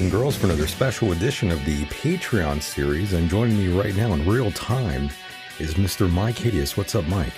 [0.00, 3.12] Boys and girls, for another special edition of the Patreon series.
[3.12, 5.10] And joining me right now in real time
[5.58, 6.08] is Mr.
[6.08, 6.74] Myke Hideous.
[6.74, 7.34] What's up, Mike?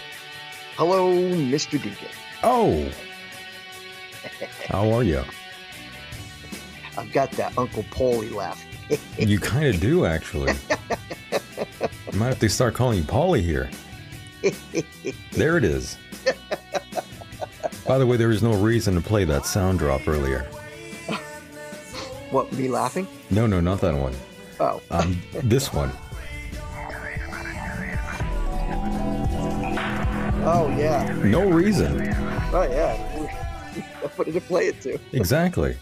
[0.76, 1.76] Hello, Mr.
[1.76, 2.14] Decon.
[2.44, 2.88] Oh!
[4.68, 5.24] How are you?
[6.96, 8.64] I've got that Uncle Paulie laugh.
[9.18, 10.52] You kind of do, actually.
[11.32, 13.70] I might have to start calling you Paulie here.
[15.32, 15.98] There it is.
[17.88, 20.48] By the way, there was no reason to play that sound drop earlier.
[22.32, 23.06] What, me laughing?
[23.30, 24.14] No, no, not that one.
[24.58, 24.80] Oh.
[24.90, 25.90] Um, this one.
[30.44, 31.14] Oh, yeah.
[31.24, 32.00] No reason.
[32.52, 32.96] Oh, yeah.
[34.24, 34.98] Did you play it to?
[35.12, 35.76] Exactly.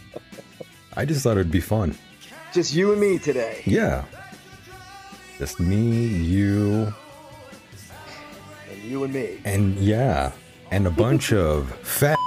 [0.96, 1.96] I just thought it'd be fun.
[2.52, 3.62] Just you and me today.
[3.64, 4.04] Yeah.
[5.38, 6.92] Just me, you,
[8.70, 9.40] And you and me.
[9.44, 10.30] and yeah,
[10.70, 12.18] and a bunch of fat.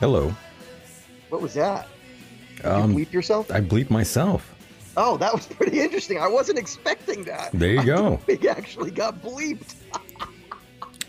[0.00, 0.34] Hello.
[1.28, 1.86] What was that?
[2.56, 3.50] Did Um, you bleep yourself?
[3.50, 4.54] I bleep myself.
[4.96, 6.18] Oh, that was pretty interesting.
[6.18, 7.50] I wasn't expecting that.
[7.52, 8.20] There you go.
[8.26, 9.74] We actually got bleeped.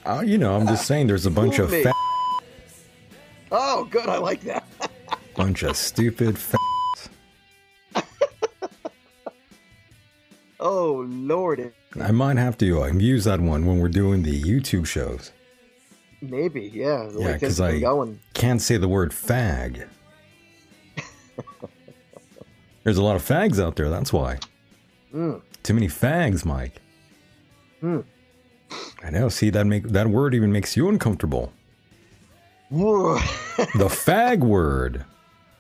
[0.03, 1.93] Uh, you know, I'm just saying there's a bunch of fat,
[3.51, 4.09] Oh, good.
[4.09, 4.63] I like that.
[5.35, 6.57] bunch of stupid fat.
[10.59, 11.71] Oh, Lord.
[12.01, 15.31] I might have to uh, use that one when we're doing the YouTube shows.
[16.21, 17.07] Maybe, yeah.
[17.11, 18.19] The Yeah, because I- going.
[18.33, 19.87] Can't say the word fag.
[22.83, 24.39] There's a lot of fags out there, that's why.
[25.13, 25.41] Mm.
[25.63, 26.81] Too many fags, Mike.
[27.79, 27.99] Hmm.
[29.03, 29.29] I know.
[29.29, 31.51] See that make that word even makes you uncomfortable.
[32.71, 35.03] The fag word.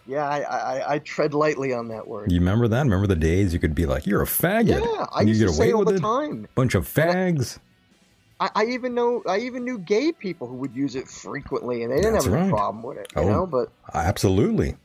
[0.07, 2.31] yeah, I, I, I tread lightly on that word.
[2.31, 2.83] You remember that?
[2.83, 5.53] Remember the days you could be like, "You're a faggot," Yeah, I used get to
[5.53, 5.99] say all with the it.
[6.01, 6.47] time.
[6.55, 7.59] Bunch of fags.
[8.41, 11.91] I, I even know I even knew gay people who would use it frequently, and
[11.91, 12.49] they didn't That's have right.
[12.49, 13.07] problem with it.
[13.15, 13.29] You Oh.
[13.29, 14.75] know, but Absolutely.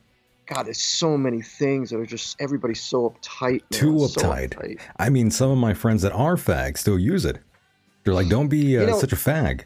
[0.45, 3.61] God, there's so many things that are just everybody's so uptight.
[3.71, 4.49] now, Too so uptight.
[4.51, 4.79] uptight.
[4.97, 7.39] I mean, some of my friends that are fags still use it.
[8.03, 9.63] They're like, "Don't be uh, You know- such a fag."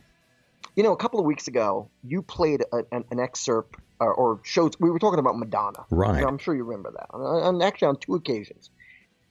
[0.75, 4.39] You know, a couple of weeks ago, you played a, an, an excerpt uh, or
[4.43, 4.75] showed.
[4.79, 5.83] We were talking about Madonna.
[5.91, 6.25] Right.
[6.25, 7.07] I'm sure you remember that.
[7.13, 8.69] And actually, on two occasions.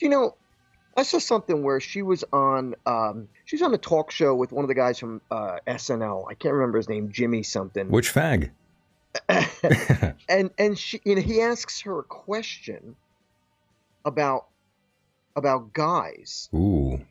[0.00, 0.36] You know?
[0.96, 2.74] I saw something where she was on.
[2.84, 6.24] Um, she was on a talk show with one of the guys from uh, SNL.
[6.30, 7.88] I can't remember his name, Jimmy something.
[7.88, 8.50] Which fag?
[10.28, 12.94] and and she you know he asks her a question
[14.04, 14.46] about
[15.34, 17.04] about guys Ooh.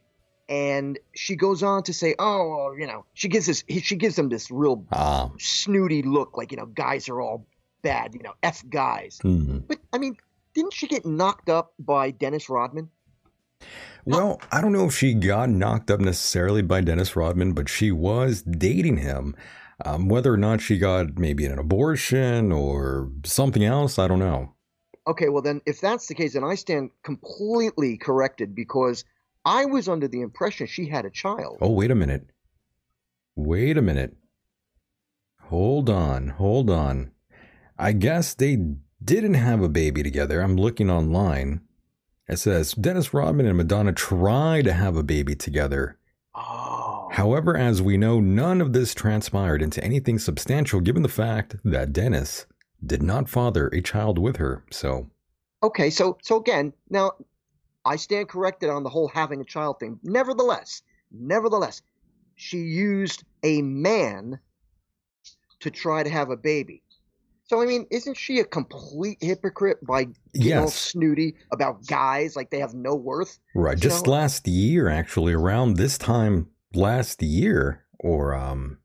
[0.48, 4.18] and she goes on to say oh you know she gives this he, she gives
[4.18, 5.30] him this real Ah.
[5.40, 7.46] snooty look like you know guys are all
[7.82, 9.58] bad you know f guys hmm.
[9.68, 10.16] but i mean
[10.54, 12.90] didn't she get knocked up by dennis rodman
[14.06, 17.92] Well, I don't know if she got knocked up necessarily by Dennis Rodman, but she
[17.92, 19.36] was dating him.
[19.86, 24.56] Um, whether or not she got maybe an abortion or something else, I don't know.
[25.08, 29.06] okay well then if that's the case then i stand completely corrected because
[29.46, 32.26] i was under the impression she had a child Oh, wait a minute.
[33.36, 34.18] Wait a minute.
[35.44, 37.12] Hold on, hold on.
[37.78, 38.58] I guess they
[39.04, 40.42] didn't have a baby together.
[40.42, 41.62] I'm looking online.
[42.30, 45.98] It says Dennis Rodman and Madonna tried to have a baby together.
[46.36, 51.56] oh However, as we know, none of this transpired into anything substantial given the fact
[51.66, 52.46] that Dennis
[52.86, 54.64] did not father a child with her.
[54.72, 55.10] So,
[55.64, 57.14] Okay, so so again, now
[57.84, 60.00] I stand corrected on the whole having a child thing.
[60.04, 61.82] Nevertheless, nevertheless,
[62.36, 64.40] she used a man
[65.62, 66.84] to try to have a baby.
[67.50, 70.06] So I mean, isn't she a complete hypocrite by
[70.36, 73.40] getting all snooty about guys like they have no worth?
[73.56, 73.78] right.
[73.78, 78.78] Just know- last year, actually, around this time last year, or um,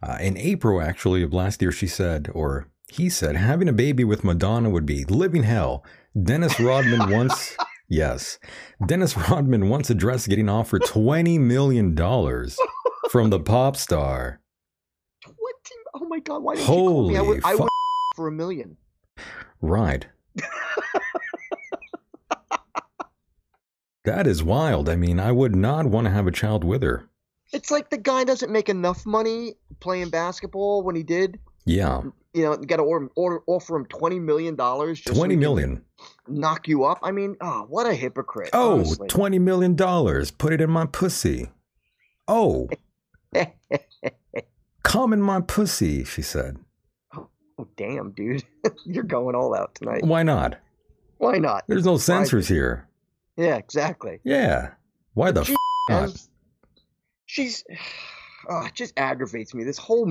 [0.00, 4.04] uh, in April, actually, of last year, she said, or he said, having a baby
[4.04, 5.84] with Madonna would be living hell.
[6.20, 7.56] Dennis Rodman once,
[7.88, 8.38] yes,
[8.86, 11.96] Dennis Rodman once addressed getting offered $20 million
[13.10, 14.40] from the pop star.
[15.20, 15.36] Twenty?
[15.94, 16.42] Oh my God!
[16.44, 17.16] Why didn't you call me?
[17.16, 17.67] I Holy I
[18.18, 18.76] for a million.
[19.62, 20.04] Right.
[24.04, 24.88] that is wild.
[24.88, 27.08] I mean, I would not want to have a child with her.
[27.52, 31.38] It's like the guy doesn't make enough money playing basketball when he did.
[31.64, 32.02] Yeah,
[32.34, 35.00] You know, got to order, order, offer him twenty million dollars.
[35.02, 35.84] twenty million.
[36.26, 36.98] knock you up.
[37.04, 38.50] I mean, oh, what a hypocrite.
[38.52, 39.06] Oh, honestly.
[39.06, 39.76] $20 million.
[39.76, 41.50] Put it in my pussy.
[42.26, 42.68] Oh,
[44.82, 46.56] come in my pussy, she said.
[47.58, 48.44] Oh, damn, dude.
[48.84, 50.04] You're going all out tonight.
[50.04, 50.58] Why not?
[51.18, 51.64] Why not?
[51.66, 52.88] There's no censors here.
[53.36, 54.20] Yeah, exactly.
[54.24, 54.70] Yeah.
[55.14, 55.56] Why the Gee,
[55.90, 56.26] f not?
[57.26, 57.64] She's,
[58.48, 59.64] oh, it just aggravates me.
[59.64, 60.10] This whole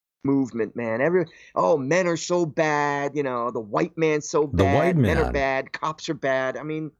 [0.23, 1.01] movement, man.
[1.01, 1.25] Every
[1.55, 3.15] oh, men are so bad.
[3.15, 4.59] You know, the white man's so bad.
[4.59, 5.71] The white Men are bad.
[5.71, 6.57] Cops are bad.
[6.57, 6.91] I mean,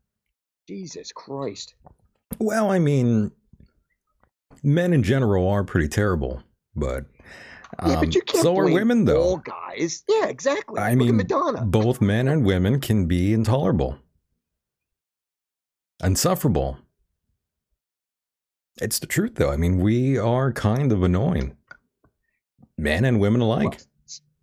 [0.67, 1.75] Jesus Christ.
[2.39, 3.31] Well, I mean,
[4.63, 6.41] men in general are pretty terrible,
[6.75, 7.05] but,
[7.85, 9.21] Yeah, um, but you can't so are women, though.
[9.21, 10.03] All guys.
[10.07, 10.79] Yeah, exactly.
[10.79, 11.65] I Look mean, at Madonna.
[11.65, 13.97] both men and women can be intolerable,
[16.03, 16.77] insufferable.
[18.81, 19.51] It's the truth, though.
[19.51, 21.57] I mean, we are kind of annoying,
[22.81, 23.69] men and women alike.
[23.69, 23.77] Well,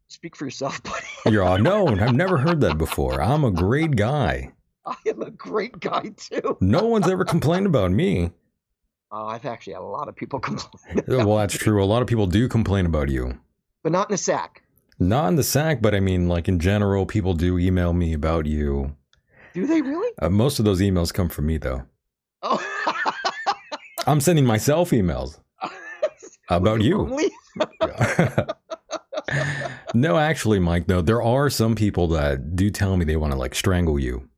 [0.09, 1.07] speak for yourself, buddy.
[1.27, 3.21] You're all, no, I've never heard that before.
[3.21, 4.53] I'm a great guy.
[4.87, 6.57] I am a great guy too.
[6.61, 8.31] No one's ever complained about me.
[9.11, 11.83] Oh, I've actually had a lot of people complain, Well, that's true.
[11.83, 13.39] A lot of people do complain about you.
[13.83, 14.63] but not in a sack.
[14.99, 18.47] Not in the sack, but I mean, like in general, people do email me about
[18.47, 18.95] you.
[19.55, 20.13] Do they really?
[20.21, 21.85] Uh, most of those emails come from me, though.
[22.43, 22.63] Oh.
[24.07, 25.39] I'm sending myself emails
[26.49, 27.29] about you.
[29.95, 33.39] No, actually, Mike, though, there are some people that do tell me they want to
[33.39, 34.29] like strangle you.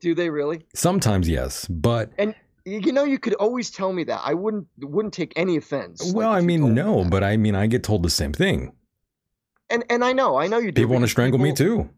[0.00, 0.66] Do they really?
[0.74, 4.20] Sometimes, yes, but and You know, you could always tell me that.
[4.24, 6.06] I wouldn't wouldn't take any offense.
[6.06, 8.32] like, well, I mean, told me no, but I mean, I get told the same
[8.32, 8.72] thing.
[9.68, 10.82] and and I know, I know you do.
[10.82, 11.88] People want to strangle me too.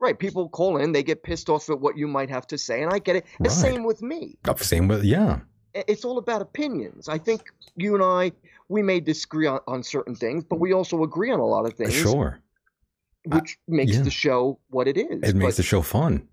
[0.00, 2.82] Right, people call in, they get pissed off at what you might have to say,
[2.82, 3.24] and I get it.
[3.40, 3.58] The Right.
[3.58, 4.36] same with me.
[4.58, 5.40] Same with yeah,
[5.74, 7.08] It's all about opinions.
[7.08, 7.42] I think
[7.76, 8.30] you and I,
[8.68, 11.74] we may disagree on, on certain things, but we also agree on a lot of
[11.74, 12.40] things, sure.
[13.24, 14.02] which makes yeah.
[14.02, 15.22] the show what it is.
[15.22, 16.28] It makes But the show fun.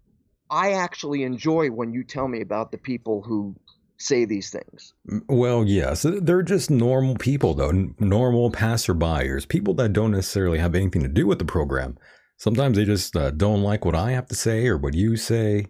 [0.49, 3.55] I actually enjoy when you tell me about the people who
[3.97, 4.93] say these things.
[5.27, 7.71] Well, yes, they're just normal people, though.
[7.99, 11.97] Normal passerbyers, people that don't necessarily have anything to do with the program.
[12.37, 15.67] Sometimes they just uh, don't like what I have to say or what you say.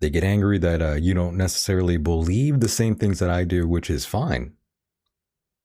[0.00, 3.68] They get angry that uh, you don't necessarily believe the same things that I do,
[3.68, 4.54] which is fine.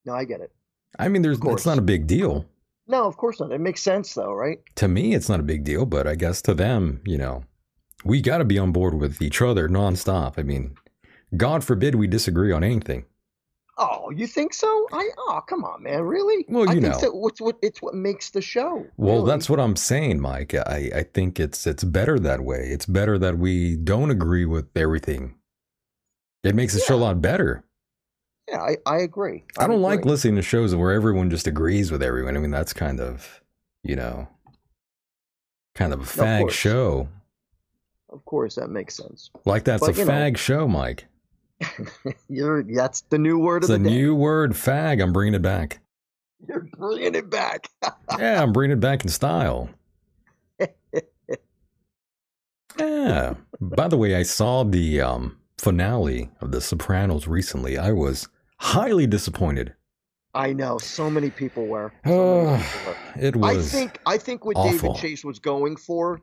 [0.09, 0.51] No, I get it.
[0.97, 2.47] I mean, there's it's not a big deal.
[2.87, 3.51] No, of course not.
[3.51, 4.57] It makes sense, though, right?
[4.77, 7.43] To me, it's not a big deal, but I guess to them, you know,
[8.03, 10.39] we got to be on board with each other nonstop.
[10.39, 10.73] I mean,
[11.37, 13.05] God forbid we disagree on anything.
[13.77, 14.87] Oh, you think so?
[14.91, 16.43] I oh, come on, man, really?
[16.49, 17.11] Well, you think know.
[17.11, 18.87] what's what it's what makes the show.
[18.97, 19.27] Well, really.
[19.27, 20.55] that's what I'm saying, Mike.
[20.55, 22.69] I, I think it's it's better that way.
[22.71, 25.35] It's better that we don't agree with everything.
[26.43, 27.63] It makes the show a lot better.
[28.49, 29.43] Yeah, I, I agree.
[29.57, 32.35] I don't like listening to shows where everyone just agrees with everyone.
[32.35, 33.41] I mean, that's kind of,
[33.83, 34.27] you know,
[35.75, 36.53] kind of a fag course.
[36.53, 37.07] show.
[38.09, 39.29] Of course, that makes sense.
[39.45, 40.11] Like that's But, a you know.
[40.11, 41.05] fag show, Mike.
[42.29, 43.95] You're that's the new word It's of a the day.
[43.95, 45.01] new word, fag.
[45.03, 45.79] I'm bringing it back.
[46.47, 47.69] You're bringing it back.
[48.17, 49.69] Yeah, I'm bringing it back in style.
[52.79, 53.33] Yeah.
[53.59, 57.77] By the way, I saw the um, finale of The Sopranos recently.
[57.77, 58.27] I was
[58.59, 59.73] highly disappointed.
[60.33, 61.91] I know so many people were.
[62.05, 63.21] So many people were.
[63.21, 63.73] it was.
[63.73, 64.93] I think I think what awful.
[64.93, 66.21] David Chase was going for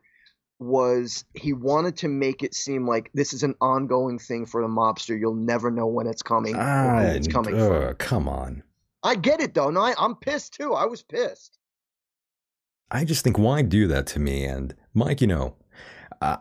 [0.59, 4.69] was he wanted to make it seem like this is an ongoing thing for the
[4.69, 5.19] mobster.
[5.19, 8.63] You'll never know when it's coming who it's coming uh, come on.
[9.03, 9.71] I get it though.
[9.71, 10.73] No, I, I'm pissed too.
[10.73, 11.59] I was pissed.
[12.91, 14.45] I just think, why do that to me?
[14.45, 15.57] And Mike, you know,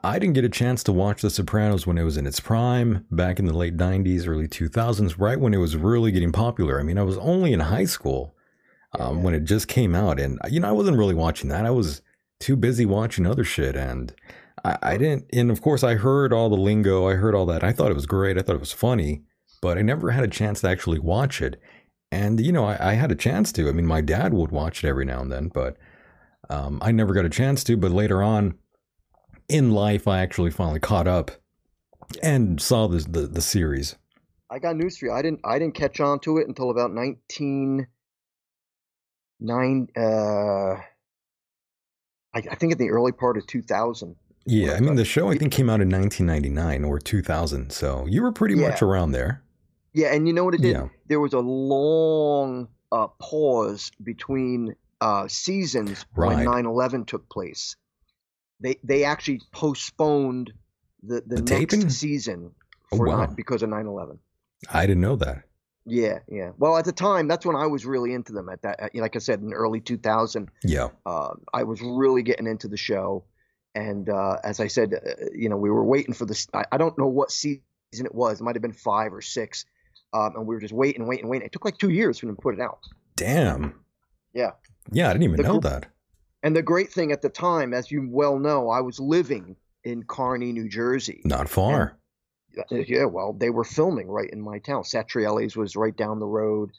[0.04, 3.06] I, didn't get a chance to watch The Sopranos when it was in its prime
[3.12, 6.80] back in the late 90s, early 2000s, right when it was really getting popular.
[6.80, 8.36] I mean, I was only in high school
[8.98, 9.24] um, Yeah.
[9.24, 10.20] when it just came out.
[10.20, 11.65] And, you know, I wasn't really watching that.
[11.65, 12.01] I was
[12.39, 13.75] too busy watching other shit.
[13.75, 14.13] And
[14.63, 17.63] I, I didn't, and of course, I heard all the lingo, I heard all that.
[17.63, 18.38] I thought it was great.
[18.38, 19.24] I thought it was funny,
[19.62, 21.60] but I never had a chance to actually watch it.
[22.12, 23.68] And, you know, I, I had a chance to.
[23.68, 25.75] I mean, my dad would watch it every now and then, but
[26.50, 27.75] um, I never got a chance to.
[27.75, 28.58] But later on
[29.50, 31.32] in life, I actually finally caught up
[32.22, 33.96] and saw the, the, the series.
[34.50, 35.12] I got news for you.
[35.12, 37.88] I didn't I didn't catch on to it until about nineteen
[39.40, 40.75] nine uh
[42.34, 44.16] I, I think in the early part of two thousand.
[44.46, 47.72] Yeah, I mean, the show I think came out in 1999 or 2000.
[47.72, 49.42] So you were pretty much around there.
[49.94, 50.74] Yeah, and you know what it did?
[50.74, 50.90] Yeah.
[51.08, 56.46] There was a long uh, pause between uh, seasons Right.
[56.46, 57.75] when 9/11 took place.
[58.60, 60.54] They they actually postponed
[61.04, 61.90] the the, The next taping?
[61.90, 62.52] season
[62.92, 63.26] Oh, for wow.
[63.26, 64.20] ni- because of 9/11.
[64.72, 65.44] I didn't know that.
[65.88, 66.52] Yeah, yeah.
[66.58, 68.48] Well, at the time, that's when I was really into them.
[68.50, 70.90] At that, like I said, in early 2000, Yeah.
[71.06, 73.26] uh, I was really getting into the show.
[73.76, 76.48] And uh, as I said, uh, you know, we were waiting for this.
[76.54, 78.40] I, I don't know what season it was.
[78.40, 79.66] It might have been five or six.
[80.14, 81.46] Um, and we were just waiting, waiting, waiting.
[81.46, 82.80] It took like two years for them to put it out.
[83.16, 83.76] Damn.
[84.34, 84.52] Yeah.
[84.92, 85.88] Yeah, I didn't even The know gr- that.
[86.46, 90.04] And the great thing at the time, as you well know, I was living in
[90.04, 91.22] Kearny, New Jersey.
[91.25, 91.98] Not far.
[92.56, 94.84] Uh, Yeah, well, they were filming right in my town.
[94.84, 96.70] Satriale's was right down the road.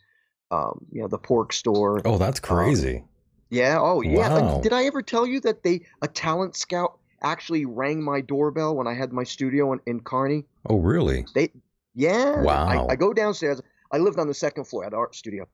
[0.52, 2.00] Um, you know, the pork store.
[2.04, 3.02] Oh, that's crazy.
[3.50, 3.78] Yeah.
[3.80, 4.37] Oh, yeah.
[4.37, 4.61] And Wow.
[4.61, 8.87] Did I ever tell you that they a talent scout actually rang my doorbell when
[8.87, 10.44] I had my studio in, in Kearny?
[10.70, 11.26] oh, really?
[11.35, 11.50] They.
[11.92, 12.40] Yeah.
[12.40, 12.68] Wow.
[12.68, 13.61] I, I go downstairs.
[13.90, 15.49] I lived on the second floor at art studio.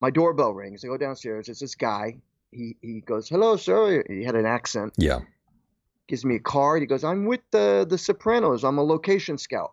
[0.00, 0.84] My doorbell rings.
[0.84, 1.48] I go downstairs.
[1.48, 2.18] It's this guy.
[2.50, 4.94] He he goes, "Hello, sir." He had an accent.
[4.96, 5.20] Yeah.
[6.08, 6.82] Gives me a card.
[6.82, 8.64] He goes, "I'm with the the Sopranos.
[8.64, 9.72] I'm a location scout."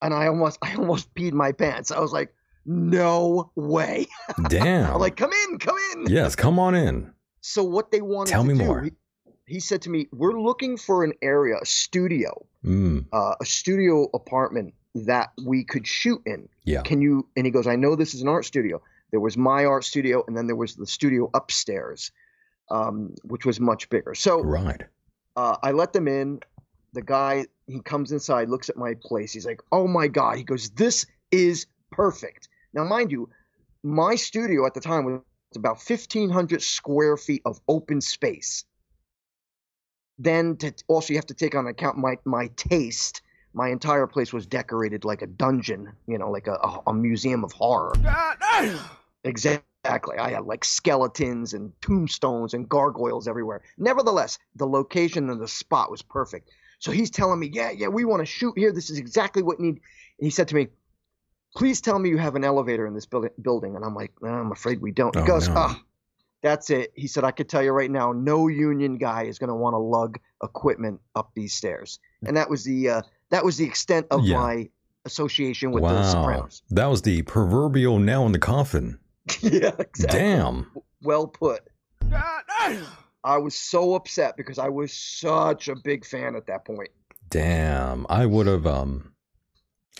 [0.00, 1.90] And I almost I almost peed my pants.
[1.90, 2.34] I was like,
[2.66, 4.06] "No way!"
[4.48, 4.92] Damn.
[4.94, 7.12] I'm like, "Come in, come in." yes, come on in.
[7.40, 8.82] So what they wanted Tell to me do, more.
[8.82, 8.90] He,
[9.46, 14.08] he said to me, "We're looking for an area, a studio, Mm, uh, a studio
[14.14, 16.48] apartment that we could shoot in.
[16.64, 16.82] yeah.
[16.82, 18.80] Can you?" And he goes, "I know this is an art studio.
[19.12, 22.10] There was my art studio, and then there was the studio upstairs,
[22.70, 24.14] um, which was much bigger.
[24.14, 24.82] So Right.
[25.36, 26.40] uh, I let them in.
[26.94, 29.32] The guy he comes inside, looks at my place.
[29.32, 33.30] He's like, "Oh my god!" He goes, "This is perfect." Now, mind you,
[33.82, 35.20] my studio at the time was
[35.56, 38.64] about fifteen hundred square feet of open space.
[40.18, 43.22] Then to, also you have to take on account my my taste.
[43.54, 47.44] My entire place was decorated like a dungeon, you know, like a, a, a museum
[47.44, 47.92] of horror.
[49.24, 50.18] Exactly.
[50.18, 53.62] I had like skeletons and tombstones and gargoyles everywhere.
[53.78, 56.50] Nevertheless, the location and the spot was perfect.
[56.78, 58.72] So he's telling me, yeah, yeah, we want to shoot here.
[58.72, 59.80] This is exactly what you need.
[60.18, 60.68] And he said to me,
[61.56, 63.76] please tell me you have an elevator in this building.
[63.76, 65.14] And I'm like, "No, I'm afraid we don't.
[65.14, 65.54] He Oh, goes, no.
[65.56, 65.80] ah,
[66.42, 66.92] that's it.
[66.96, 69.74] He said, I could tell you right now, no union guy is going to want
[69.74, 72.00] to lug equipment up these stairs.
[72.26, 74.38] And that was the uh, that was the extent of Yeah.
[74.38, 74.68] my
[75.04, 76.02] association with the wow.
[76.02, 76.62] Sopranos.
[76.70, 78.98] That was the proverbial nail in the coffin.
[79.40, 80.18] yeah, exactly.
[80.20, 80.70] Damn.
[81.02, 81.60] Well put.
[83.24, 86.90] I was so upset because I was such a big fan at that point.
[87.30, 88.06] Damn.
[88.08, 89.12] I would have um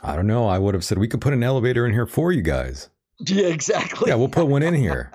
[0.03, 0.47] I don't know.
[0.49, 2.89] I would have said we could put an elevator in here for you guys.
[3.25, 4.09] Yeah, exactly.
[4.09, 5.13] Yeah, we'll put one in here.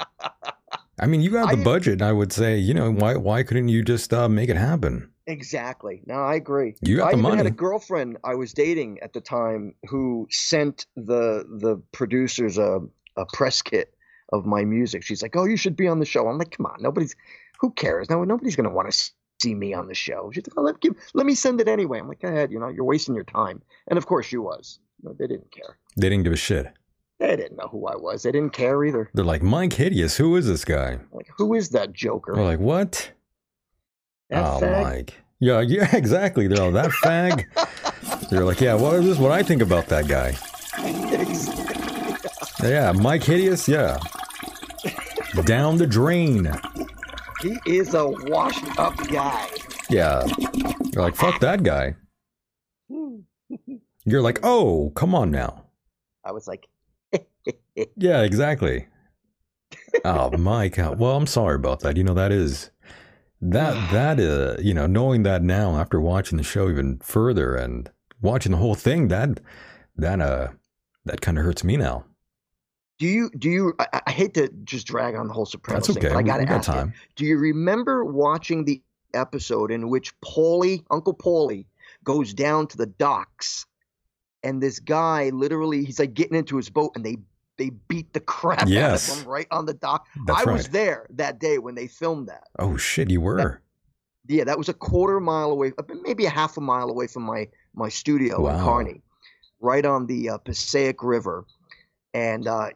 [0.99, 2.01] I mean, you got the I- budget.
[2.01, 5.11] I would say, you know, why why couldn't you just uh, make it happen?
[5.25, 6.03] Exactly.
[6.05, 6.75] No, I agree.
[6.81, 10.25] You got I the even had a girlfriend I was dating at the time who
[10.31, 12.79] sent the the producers a,
[13.17, 13.93] a press kit
[14.31, 15.03] of my music.
[15.03, 17.15] She's like, "Oh, you should be on the show." I'm like, "Come on, nobody's
[17.59, 18.09] who cares?
[18.09, 20.95] No, nobody's gonna want to see me on the show." She's like, oh, let, give,
[21.13, 22.51] "Let me send it anyway." I'm like, "Go ahead.
[22.51, 24.79] You know, you're wasting your time." And of course, she was.
[25.03, 25.77] No, they didn't care.
[25.95, 26.67] They didn't give a shit.
[27.19, 28.23] They didn't know who I was.
[28.23, 29.09] They didn't care either.
[29.13, 30.99] They're like, Myke Hideous, who is this guy?
[31.11, 32.35] Like, who is that Joker?
[32.35, 33.11] They're like, what?
[34.29, 34.83] That oh, fag?
[34.83, 35.13] Mike.
[35.39, 36.47] Yeah, yeah, exactly.
[36.47, 37.45] They're all that fag.
[38.29, 39.17] They're like, yeah, what is this?
[39.17, 40.35] What I think about that guy?
[42.63, 43.67] Yeah, Myke Hideous.
[43.67, 43.99] Yeah,
[45.45, 46.51] down the drain.
[47.41, 49.49] he is a washed up guy.
[49.89, 50.25] Yeah,
[50.93, 51.95] you're like, fuck that guy.
[54.05, 55.65] You're like, oh, come on now.
[56.23, 56.67] I was like,
[57.95, 58.87] Yeah, exactly.
[60.05, 60.99] Oh, my god.
[60.99, 61.97] Well, I'm sorry about that.
[61.97, 62.71] You know, that is
[63.41, 67.89] that that uh, you know, knowing that now after watching the show even further and
[68.21, 69.39] watching the whole thing, that
[69.95, 70.49] that uh
[71.05, 72.05] that kind of hurts me now.
[72.99, 73.73] Do you do you?
[73.79, 76.13] I, I hate to just drag on the whole Sopranos That's thing, okay.
[76.13, 76.93] but I We- got we to got ask you, time.
[77.15, 78.81] Do you remember watching the
[79.13, 81.65] episode in which Paulie, Uncle Paulie,
[82.03, 83.65] goes down to the docks,
[84.43, 87.17] and this guy literally he's like getting into his boat, and they
[87.57, 89.09] they beat the crap Yes.
[89.09, 90.07] out of him right on the dock.
[90.25, 90.53] That's I right.
[90.53, 92.47] was there that day when they filmed that.
[92.57, 93.61] Oh shit, you were.
[94.27, 97.23] Yeah, that was a quarter mile away, uh, maybe a half a mile away from
[97.23, 98.65] my my studio in Wow.
[98.67, 99.01] Kearny,
[99.61, 101.45] right on the uh, Passaic River.
[102.17, 102.69] And uh,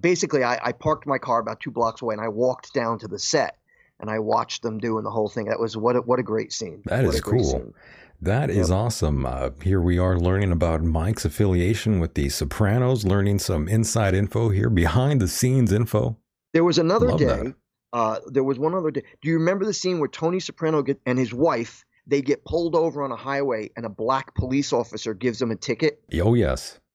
[0.00, 3.06] basically, I, I parked my car about two blocks away, and I walked down to
[3.06, 3.56] the set,
[4.00, 5.46] and I watched them doing the whole thing.
[5.46, 6.82] That was what a, what a great scene.
[6.86, 7.44] That What is cool.
[7.44, 7.74] scene.
[8.20, 9.24] That is awesome.
[9.24, 14.48] Uh, here we are learning about Mike's affiliation with the Sopranos, learning some inside info
[14.48, 16.18] here, behind the scenes info.
[16.52, 17.54] There was another Love day.
[17.92, 19.04] Uh, there was one other day.
[19.22, 22.74] Do you remember the scene where Tony Soprano get, and his wife they get pulled
[22.74, 26.02] over on a highway, and a black police officer gives them a ticket?
[26.20, 26.80] Oh yes.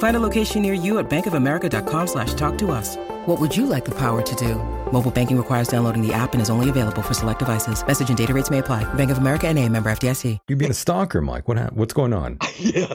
[0.00, 2.96] Find a location near you at bankofamerica.com slash talk to us.
[3.26, 4.54] What would you like the power to do?
[4.92, 7.86] Mobile banking requires downloading the app and is only available for select devices.
[7.86, 8.82] Message and data rates may apply.
[8.94, 10.38] Bank of America and a member FDIC.
[10.48, 11.48] You're being a stalker, Mike?
[11.48, 12.38] What hap- what's going on?
[12.58, 12.94] yeah.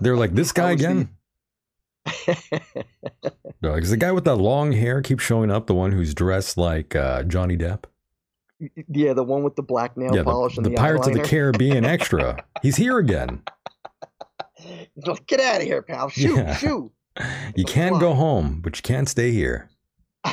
[0.00, 1.10] They're like this guy again.
[2.26, 2.36] They're
[3.72, 5.68] like, is the guy with the long hair keep showing up?
[5.68, 7.84] The one who's dressed like uh, Johnny Depp?
[8.88, 11.14] yeah, the one with the black nail yeah, polish the, and the the, Pirates of
[11.14, 11.20] the.
[11.20, 12.44] Caribbean extra.
[12.62, 13.42] He's here again.
[15.06, 16.08] Like, Get out of here, pal.
[16.10, 16.54] Shoo, Yeah.
[16.56, 16.92] shoo.
[17.56, 19.68] You can go home, but you can't stay here.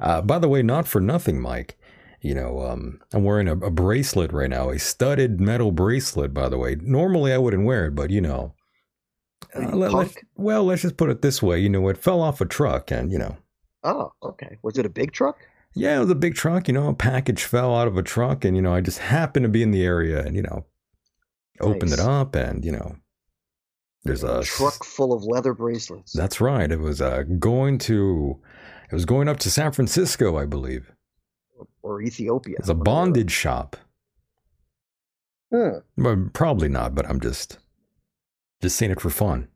[0.00, 1.78] Uh, by the way, not for nothing, Mike.
[2.20, 6.34] You know, um, I'm wearing a, a bracelet right now, a studded metal bracelet.
[6.34, 8.54] By the way, normally I wouldn't wear it, but you know,
[9.54, 11.60] uh, let- let's- well, let's just put it this way.
[11.60, 13.36] You know, it fell off a truck, and you know,
[13.84, 14.58] oh, okay.
[14.62, 15.38] Was it a big truck?
[15.74, 16.66] yeah, it was a big truck.
[16.68, 19.44] You know, a package fell out of a truck, and you know, I just happened
[19.44, 20.64] to be in the area, and you know,
[21.60, 22.96] opened it up, and you know,
[24.04, 26.12] there's a s- truck full of leather bracelets.
[26.12, 26.70] That's right.
[26.70, 28.38] It was uh, going to,
[28.90, 30.92] it was going up to San Francisco, I believe.
[31.82, 32.56] or Ethiopia.
[32.58, 33.76] It's a bondage shop.
[35.52, 35.82] other.
[35.96, 37.58] Well, probably not, but I'm just,
[38.60, 39.48] just saying it for fun.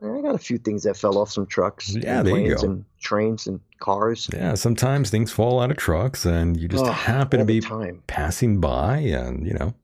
[0.00, 0.18] Hmm.
[0.18, 1.94] I got a few things that fell off some trucks.
[1.94, 2.62] Yeah, and there you go.
[2.62, 4.28] And trains and cars.
[4.32, 8.02] Yeah, sometimes things fall out of trucks, and you just Ugh, happen to be time.
[8.06, 9.74] passing by, and you know,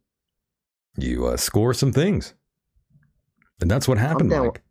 [0.96, 2.34] you uh, score some things,
[3.60, 4.62] and that's what happened, down- Mike.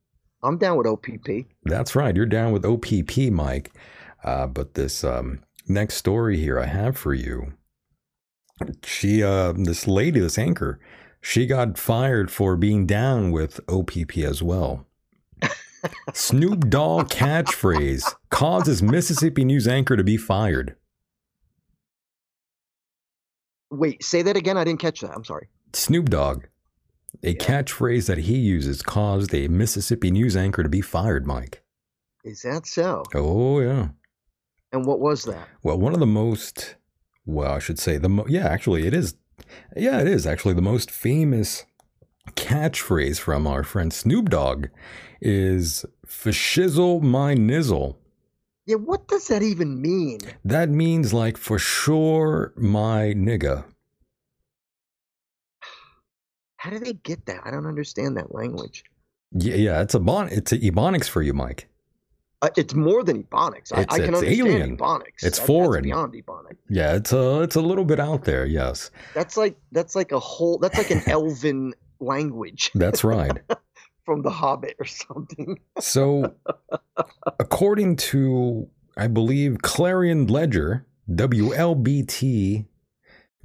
[0.44, 1.48] I'm down with OPP.
[1.64, 2.16] That's right.
[2.16, 3.72] You're down with OPP, Mike.
[4.26, 7.54] Uh, but this um, next story here I have for you.
[8.84, 10.80] She, uh, this lady, this anchor,
[11.22, 14.86] she got fired for being down with OPP as well.
[16.14, 20.76] Snoop Dogg catchphrase causes Mississippi News anchor to be fired.
[23.72, 24.58] Wait, say that again.
[24.58, 25.12] I didn't catch that.
[25.12, 25.48] I'm sorry.
[25.74, 26.46] Snoop Dogg,
[27.24, 31.64] a catchphrase that he uses, caused a Mississippi News anchor to be fired, Mike.
[32.24, 33.04] Is that so?
[33.14, 33.90] Oh, yeah.
[34.72, 35.48] And what was that?
[35.62, 36.76] Well, one of the most,
[37.26, 39.16] well, I should say the mo- yeah, actually it is,
[39.76, 41.66] yeah, it is actually the most famous
[42.32, 44.68] catchphrase from our friend Snoop Dogg
[45.22, 47.98] is "fashizzle my nizzle."
[48.66, 50.20] Yeah, what does that even mean?
[50.46, 53.66] That means like for sure my nigga.
[56.64, 57.42] How do they get that?
[57.44, 58.86] I don't understand that language.
[59.34, 61.68] Yeah, yeah, it's a bon, it's a ebonics for you, Mike.
[62.42, 63.74] Uh, it's more than Ebonics.
[63.74, 64.78] I, It's- I can it's understand alien.
[64.78, 65.24] Ebonics.
[65.24, 65.84] It's That- foreign.
[65.84, 66.56] Beyond Ebonics.
[66.70, 68.46] Yeah, it's a it's a little bit out there.
[68.46, 70.58] Yes, That's like that's like a whole.
[70.58, 73.38] That's like an Elven language that's right.
[74.06, 75.60] from The Hobbit or something.
[75.82, 76.34] So,
[77.40, 82.66] according to, I believe, Clarion Ledger, WLBT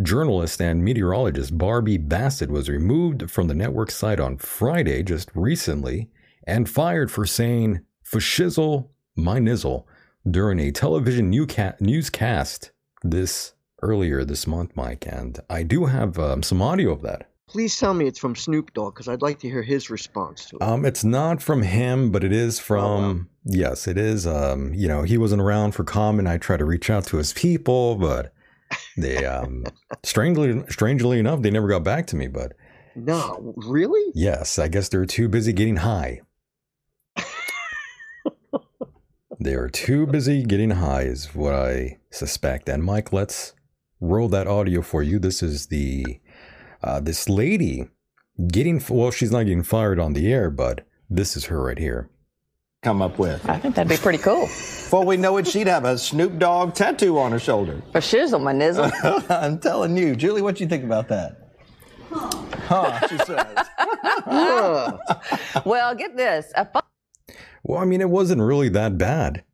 [0.03, 6.11] journalist and meteorologist Barbie Bassett was removed from the network site on Friday, just recently,
[6.45, 9.85] and fired for saying "fashizzle my nizzle"
[10.29, 12.71] during a television newscast
[13.03, 15.07] this earlier this month, Mike.
[15.07, 17.31] And I do have um, some audio of that.
[17.49, 20.57] Please tell me it's from Snoop Dogg because I'd like to hear his response to
[20.57, 20.63] it.
[20.63, 23.05] Um, it's not from him, but it is from.
[23.05, 23.25] Oh, wow.
[23.45, 24.27] Yes, it is.
[24.27, 26.29] Um, you know, he wasn't around for comment.
[26.29, 28.35] I tried to reach out to his people, but
[28.97, 29.65] they, um,
[30.03, 32.27] strangely, strangely enough, they never got back to me.
[32.27, 32.53] But
[32.95, 34.13] no, really?
[34.15, 36.23] yes, I guess they're too busy getting high.
[39.41, 42.69] they are too busy getting high, is what I suspect.
[42.69, 43.55] And Mike, let's
[44.01, 45.19] roll that audio for you.
[45.19, 46.21] This is the
[46.83, 47.89] uh, this lady
[48.51, 49.11] getting well.
[49.11, 52.11] She's not getting fired on the air, but this is her right here.
[52.83, 53.49] Come up with.
[53.49, 54.43] I think that'd be pretty cool.
[54.43, 57.83] Before we know it, she'd have a Snoop Dogg tattoo on her shoulder.
[57.95, 58.91] A shizzle, my nizzle.
[59.31, 60.15] I'm telling you.
[60.17, 61.37] Julie, what do you think about that?
[62.11, 63.47] Huh, she says.
[65.65, 66.53] Well, get this.
[66.55, 69.45] A fu- Well, I mean, it wasn't really that bad.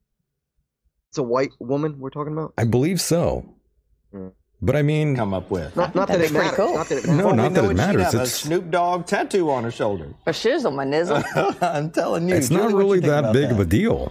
[1.10, 2.52] it's a white woman we're talking about.
[2.58, 3.54] I believe so.
[4.12, 4.28] Hmm.
[4.62, 5.77] But I mean, Come up with.
[5.77, 6.57] Not, not that That'd it matters.
[6.57, 6.75] cool.
[6.75, 7.37] Not that it No, matters.
[7.37, 8.11] not that it it, matters.
[8.12, 10.14] She'd a Snoop Dogg tattoo on her shoulder.
[10.25, 11.23] for shizzle, my nizzle.
[11.62, 12.35] I'm telling you.
[12.35, 14.11] it's Julie, not really that about big of a deal.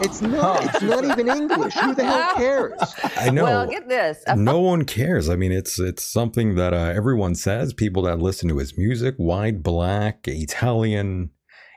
[0.00, 0.64] It's not.
[0.64, 1.74] It's not even English.
[1.74, 2.72] Who the hell cares?
[3.18, 3.44] I know.
[3.44, 4.22] Well, get this.
[4.36, 5.28] No one cares.
[5.28, 7.72] I mean, it's it's something that uh, everyone says.
[7.74, 11.30] People that listen to his music, white, black, Italian,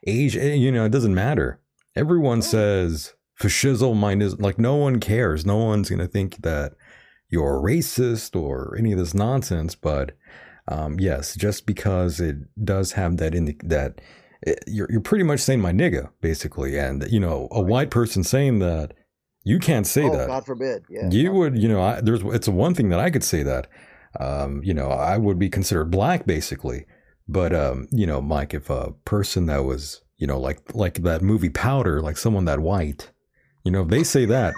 [0.05, 1.59] Asian, you know, it doesn't matter.
[1.97, 5.45] Everyone says fascism, mine is like no one cares.
[5.45, 6.73] No one's gonna think that
[7.29, 9.75] you're racist or any of this nonsense.
[9.75, 10.11] But
[10.67, 14.01] um, yes, just because it does have that in the, that
[14.41, 18.23] it, you're you're pretty much saying my nigga basically, and you know, a white person
[18.23, 18.93] saying that.
[19.43, 20.27] You can't say oh, that.
[20.27, 20.83] God forbid.
[20.89, 21.09] Yeah.
[21.09, 23.67] you would, you know, I, there's it's one thing that I could say that,
[24.19, 26.85] um, you know, I would be considered black basically,
[27.29, 31.21] but um, you know, Mike, if a person that was, you know, like like that
[31.21, 33.11] movie Powder, like someone that white,
[33.63, 34.53] you know, if they say that,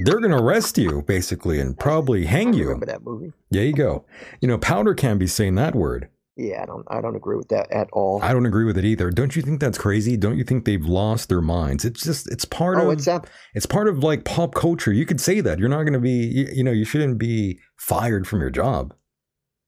[0.00, 2.64] they're gonna arrest you basically and probably hang you.
[2.64, 3.32] remember that movie.
[3.50, 4.04] There you go.
[4.40, 6.08] You know, Powder can't be saying that word.
[6.36, 6.86] Yeah, I don't.
[6.88, 8.22] I don't agree with that at all.
[8.22, 9.10] I don't agree with it either.
[9.10, 10.16] Don't you think that's crazy?
[10.16, 11.84] Don't you think they've lost their minds?
[11.84, 13.28] It's just it's part oh, of it's that.
[13.54, 14.92] it's part of like pop culture.
[14.92, 15.58] You could say that.
[15.58, 18.94] You're not going to be you, you know, you shouldn't be fired from your job.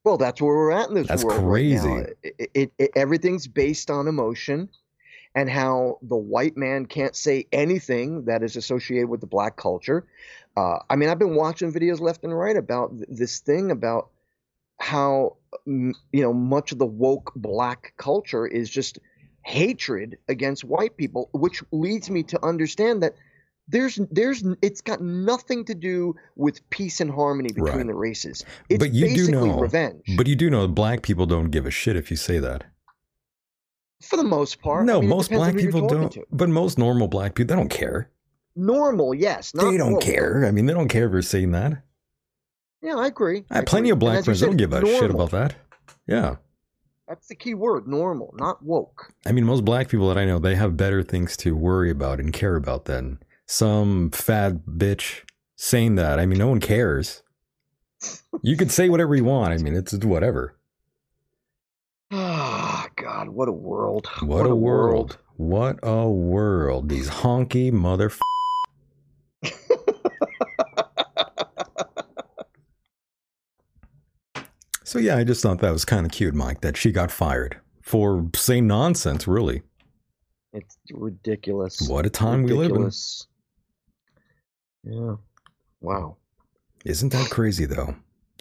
[0.05, 1.81] Well, that's where we're at in this That's world right now.
[1.81, 2.13] crazy.
[2.23, 4.69] It, it, it, everything's based on emotion,
[5.35, 10.07] and how the white man can't say anything that is associated with the black culture.
[10.57, 14.11] Uh, I mean, I've been watching videos left and right about th- this thing about
[14.79, 18.99] how you know much of the woke black culture is just
[19.43, 23.15] hatred against white people, which leads me to understand that
[23.69, 27.87] there's there's it's got nothing to do with peace and harmony between Right.
[27.87, 28.45] the races.
[28.69, 30.03] It's but you do know revenge.
[30.17, 32.65] But you do know black people don't give a shit if you say that.
[34.05, 34.85] For the most part.
[34.85, 36.13] no, I mean, most black people don't.
[36.13, 36.25] to.
[36.31, 38.11] But most normal black people they don't care.
[38.57, 39.55] Normal, yes.
[39.55, 40.03] Not they don't woke.
[40.03, 40.45] care.
[40.47, 41.83] I mean, they don't care if you're saying that.
[42.83, 43.45] Yeah, I agree.
[43.51, 43.93] I have plenty agree.
[43.93, 44.41] of black friends.
[44.41, 45.55] Said, don't give a shit about that.
[46.07, 46.37] Yeah.
[47.09, 49.13] That's the key word, normal, not woke.
[49.27, 52.21] I mean, most black people that I know, they have better things to worry about
[52.21, 55.23] and care about than some fat bitch
[55.57, 56.19] saying that.
[56.19, 57.23] I mean, no one cares.
[58.43, 59.53] You could say whatever you want.
[59.53, 60.57] I mean, it's whatever.
[63.05, 64.09] God, what a world!
[64.23, 65.19] What, a, world.
[65.37, 66.89] What a world.
[66.89, 68.11] These honky mother.
[74.85, 77.61] so yeah, I just thought that was kind of cute, Mike, that she got fired
[77.83, 79.29] for saying nonsense.
[79.29, 79.61] Really,
[80.55, 81.87] It's ridiculous.
[81.87, 82.91] what a time we live in.
[84.83, 85.17] Yeah.
[85.83, 86.17] Wow.
[86.87, 87.97] Isn't that crazy though?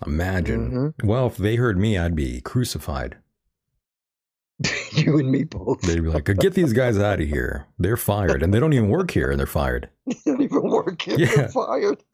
[0.07, 0.71] Imagine.
[0.71, 1.05] Mm-hmm.
[1.05, 3.17] Well, if they heard me, I'd be crucified.
[4.93, 5.81] you and me both.
[5.81, 7.65] They'd be like, "Get these guys out of here.
[7.79, 9.89] They're fired, and they don't even work here, and they're fired."
[10.25, 11.17] They don't even work here.
[11.19, 11.35] Yeah.
[11.35, 12.03] They're fired.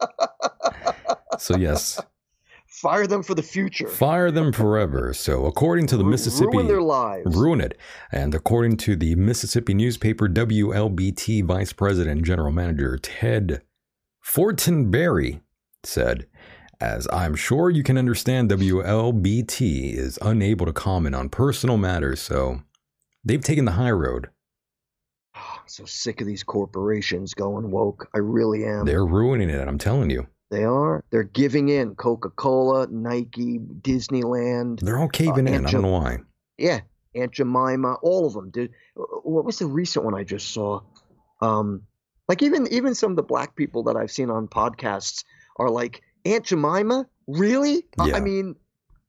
[1.38, 1.98] So yes,
[2.66, 3.88] Fire them for the future.
[3.88, 5.14] fire them forever.
[5.14, 7.34] So according to the Mississippi, Ruin their lives.
[7.36, 7.78] ruin it.
[8.12, 13.62] And according to the Mississippi newspaper WLBT Vice President and General Manager Ted
[14.22, 15.40] Fortenberry
[15.82, 16.26] said,
[16.80, 22.62] as I'm sure you can understand, WLBT is unable to comment on personal matters, so
[23.24, 24.28] they've taken the high road.
[25.34, 28.08] I'm so sick of these corporations going woke.
[28.14, 28.86] I really am.
[28.86, 30.26] They're ruining it, I'm telling you.
[30.50, 31.04] They are.
[31.10, 31.94] They're giving in.
[31.94, 34.80] Coca Cola, Nike, Disneyland.
[34.80, 35.66] They're all caving Uh, in.
[35.66, 36.18] I don't know why.
[36.58, 36.80] Yeah,
[37.14, 38.50] Aunt Jemima, all of them.
[38.50, 40.80] Did what was the recent one I just saw?
[41.40, 41.82] Um,
[42.28, 45.24] like even even some of the black people that I've seen on podcasts
[45.56, 47.06] are like Aunt Jemima.
[47.26, 47.86] Really?
[47.98, 48.16] I- Yeah.
[48.16, 48.56] I mean,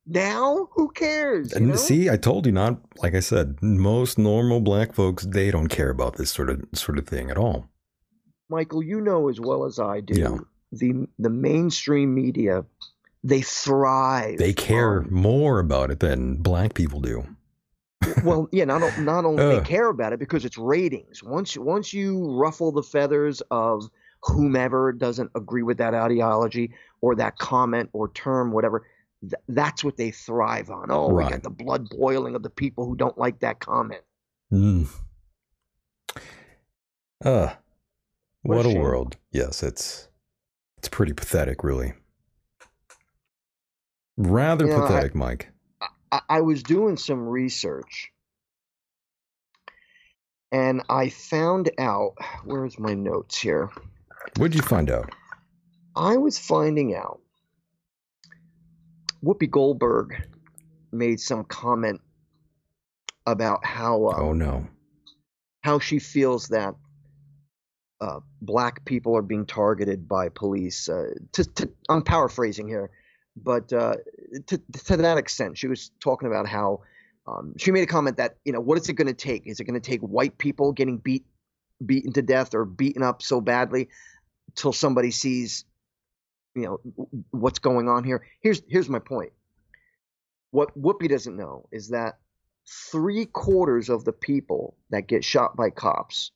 [0.06, 1.52] now who cares?
[1.52, 1.76] you And know?
[1.76, 2.80] see, I told you not.
[3.02, 6.97] Like I said, most normal black folks they don't care about this sort of sort
[6.97, 7.67] of thing at all.
[8.50, 10.19] Michael, you know as well as I do.
[10.19, 10.38] Yeah.
[10.71, 12.65] The the mainstream media,
[13.24, 14.38] they thrive.
[14.38, 17.24] They care on- more about it than black people do.
[18.24, 19.60] well, yeah, not not only Ugh.
[19.63, 21.24] they care about it because it's ratings.
[21.24, 23.89] Once once you ruffle the feathers of
[24.23, 28.86] whomever doesn't agree with that ideology or that comment or term, whatever,
[29.21, 30.91] th- that's what they thrive on.
[30.91, 31.31] Oh, we Right.
[31.31, 34.01] got the blood boiling of the people who don't like that comment.
[34.51, 34.88] Mm.
[37.23, 37.53] Uh,
[38.43, 38.81] What a what a shame.
[38.81, 39.17] world.
[39.31, 40.07] Yes, it's
[40.77, 41.93] it's pretty pathetic, really.
[44.17, 45.49] Rather You know, I- pathetic, Mike.
[46.12, 48.12] I, I was doing some research
[50.51, 53.69] and I found out where's my notes here?
[54.38, 55.12] What'd you find out?
[55.95, 57.19] I was finding out
[59.23, 60.27] Whoopi Goldberg
[60.91, 62.01] made some comment
[63.25, 64.67] about how uh, Oh no.
[65.63, 66.75] how she feels that
[67.99, 70.89] uh, black people are being targeted by police.
[70.89, 72.89] Uh, to, to, I'm paraphrasing here,
[73.36, 73.95] but uh,
[74.47, 76.81] to, to that extent, she was talking about how
[77.27, 79.45] um, she made a comment that you know what is it going to take?
[79.45, 81.25] Is it going to take white people getting beat
[81.85, 83.89] beaten to death or beaten up so badly
[84.55, 85.65] till somebody sees
[86.55, 86.79] you know
[87.31, 88.25] what's going on here?
[88.41, 89.31] Here's here's my point.
[90.51, 92.19] What Whoopi doesn't know is that
[92.91, 96.31] three quarters of the people that get shot by cops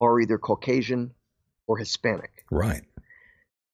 [0.00, 1.12] are either Caucasian
[1.66, 2.44] or Hispanic.
[2.50, 2.84] Right.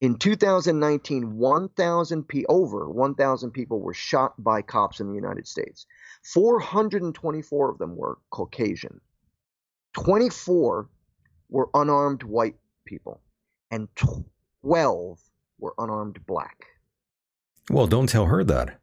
[0.00, 5.84] In 2019, 1,000 pe- over 1,000 people were shot by cops in the United States.
[6.24, 9.00] 424 of them were Caucasian.
[9.94, 10.88] 24
[11.48, 13.20] were unarmed white people.
[13.72, 13.88] and
[14.62, 15.20] 12
[15.58, 16.64] were unarmed black.
[17.70, 18.80] Well, don't tell her that.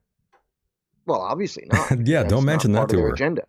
[1.05, 1.91] Well, obviously not.
[2.07, 3.09] Yeah, That's don't mention that to her.
[3.13, 3.43] Agenda.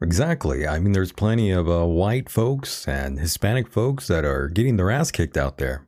[0.00, 0.66] Exactly.
[0.66, 4.90] I mean, there's plenty of uh, white folks and Hispanic folks that are getting their
[4.90, 5.86] ass kicked out there.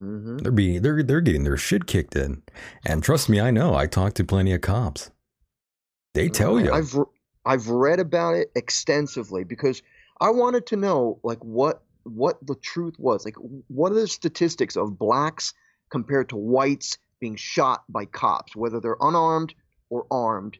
[0.00, 2.42] hmm They're being they're they're getting their shit kicked in,
[2.84, 3.74] and trust me, I know.
[3.74, 5.10] I talked to plenty of cops.
[6.12, 6.70] They tell you.
[6.72, 6.94] I've
[7.46, 9.82] I've read about it extensively because
[10.20, 13.24] I wanted to know like what what the truth was.
[13.24, 13.36] Like
[13.68, 15.52] what are the statistics of blacks
[15.90, 19.54] compared to whites being shot by cops, whether they're unarmed
[19.90, 20.58] or armed.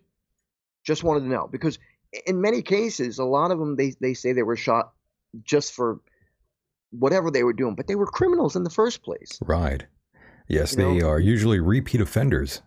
[0.85, 1.79] Just wanted to know because
[2.27, 4.92] in many cases, a lot of them they they say they were shot
[5.45, 6.01] just for
[6.90, 9.38] whatever they were doing, but they were criminals in the first place.
[9.42, 9.85] right.
[10.49, 11.09] Yes, You they know?
[11.09, 12.62] are usually repeat offenders.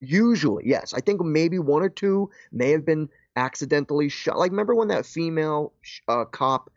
[0.00, 0.92] Usually, yes.
[0.92, 4.38] I think maybe one or two may have been accidentally shot.
[4.38, 6.70] Like, remember when that female sh- uh, cop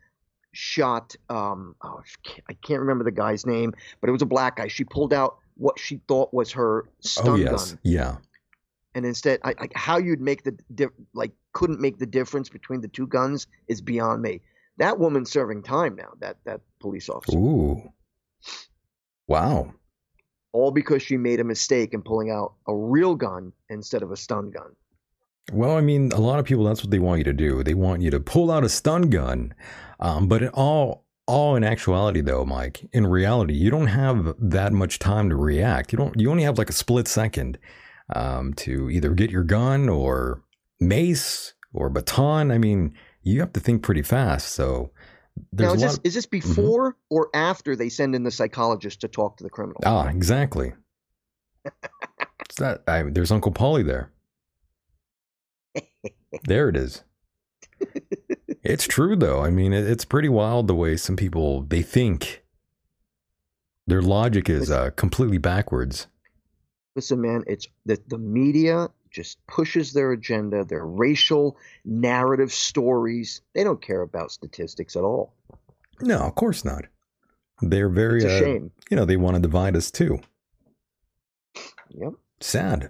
[0.53, 1.15] shot?
[1.29, 4.57] Um, oh, I can't- I can't remember the guy's name, but it was a black
[4.57, 4.67] guy.
[4.67, 8.17] She pulled out what she thought was her stun oh yes, gun, yeah.
[8.93, 12.81] and instead, I, I, how you'd make the di- like couldn't make the difference between
[12.81, 14.41] the two guns is beyond me.
[14.77, 16.11] That woman's serving time now.
[16.19, 17.81] That that police officer, Ooh.
[19.27, 19.73] Wow.
[20.51, 24.17] all because she made a mistake in pulling out a real gun instead of a
[24.17, 24.75] stun gun.
[25.51, 27.63] Well, I mean, a lot of people that's what they want you to do.
[27.63, 29.53] They want you to pull out a stun gun.
[29.99, 34.73] Um, but in all all in actuality though, Mike, in reality, you don't have that
[34.73, 35.91] much time to react.
[35.91, 37.57] You don't you only have like a split second
[38.15, 40.43] um, to either get your gun or
[40.79, 42.51] mace or baton.
[42.51, 44.49] I mean, you have to think pretty fast.
[44.49, 44.91] So
[45.51, 46.07] there's now, a is lot this, of- Mm-hmm.
[46.07, 49.81] is this before or after they send in the psychologist to talk to the criminal?
[49.85, 50.73] Ah, exactly.
[52.57, 54.11] That I, there's Uncle Paulie there.
[56.43, 57.03] There it is.
[58.63, 59.41] It's true though.
[59.43, 62.43] I mean, it, it's pretty wild the way some people they think
[63.87, 66.07] their logic is uh, completely backwards.
[66.95, 73.41] Listen, man, it's that the media just pushes their agenda, their racial narrative stories.
[73.53, 75.33] They don't care about statistics at all.
[76.01, 76.85] No, of course not.
[77.61, 78.71] They're very, It's a uh, shame.
[78.89, 80.19] you know, they want to divide us too.
[81.91, 82.13] Yep.
[82.41, 82.89] Sad,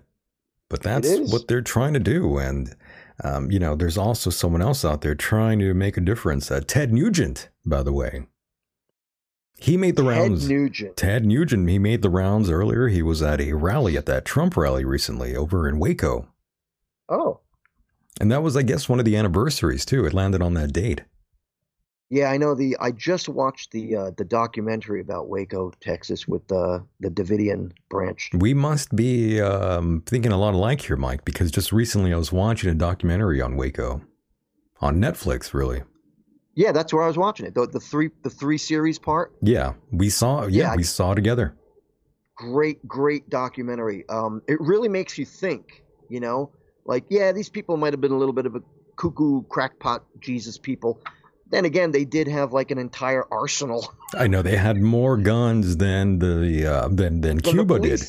[0.69, 2.38] but that's what they're trying to do.
[2.38, 2.75] And
[3.23, 6.51] um, you know, there's also someone else out there trying to make a difference.
[6.51, 8.28] Uh, Ted Nugent, by the way,
[9.58, 10.49] he made the Ted rounds.
[10.49, 10.97] Nugent.
[10.97, 12.89] Ted Nugent, he made the rounds earlier.
[12.89, 16.28] He was at a rally at that Trump rally recently over in Waco.
[17.08, 17.39] Oh,
[18.19, 20.06] And that was, I guess, one of the anniversaries too.
[20.06, 21.04] It landed on that date.
[22.10, 22.56] Yeah, I know.
[22.56, 27.72] The I just watched the uh, the documentary about Waco, Texas, with the the Davidian
[27.89, 28.30] branch.
[28.34, 32.32] We must be um, thinking a lot alike here, Mike, because just recently I was
[32.32, 34.02] watching a documentary on Waco
[34.82, 35.84] on Netflix, really.
[36.54, 37.54] Yeah, that's where I was watching it.
[37.56, 39.34] The, the three the three series part.
[39.41, 40.44] Yeah, we saw.
[40.46, 41.56] Yeah, Yeah, we saw together.
[42.38, 46.52] great great documentary um it really makes you think you know
[46.86, 48.62] like yeah these people might have been a little bit of a
[48.98, 51.00] cuckoo crackpot jesus people
[51.51, 55.77] then again they did have like an entire arsenal I know they had more guns
[55.77, 58.01] than the uh, than than from the Cuba did.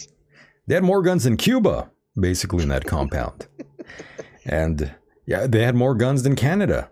[0.67, 3.47] They had more guns than Cuba, basically, in that compound.
[4.45, 4.95] and
[5.27, 6.91] yeah, they had more guns than Canada.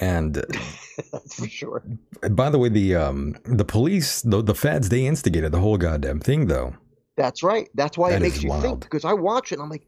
[0.00, 0.34] And
[1.12, 1.82] that's for sure
[2.30, 6.20] by the way, the um the police, the the feds, they instigated the whole goddamn
[6.20, 6.74] thing, though.
[7.16, 9.70] that's right that's why That it makes you think because i watch it and i'm
[9.70, 9.86] like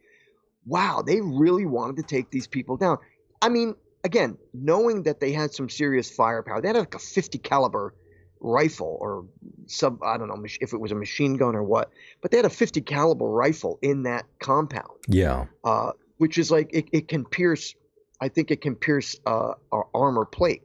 [0.66, 2.98] wow they really wanted to take these people down
[3.40, 3.74] i mean
[4.04, 7.94] again knowing that they had some serious firepower they had like a 50 caliber
[8.40, 9.26] rifle or
[9.66, 11.90] sub i don't know if it was a machine gun or what
[12.22, 14.88] but they had a 50 caliber rifle in that compound.
[15.08, 17.74] Yeah, uh, which is like it, it can pierce
[18.20, 20.62] i think it can pierce uh, our armor plate.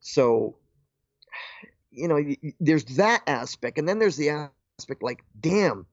[0.00, 0.56] So
[1.90, 2.20] you know
[2.60, 5.86] there's that aspect and then there's the aspect like damn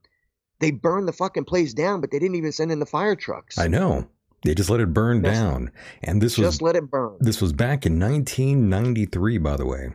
[0.60, 3.58] they burned the fucking place down but they didn't even send in the fire trucks.
[3.58, 4.08] I know.
[4.43, 5.38] They just let it burn Yes.
[5.38, 5.71] down,
[6.04, 9.89] and this was just let it burn this was back in 1993, by the way.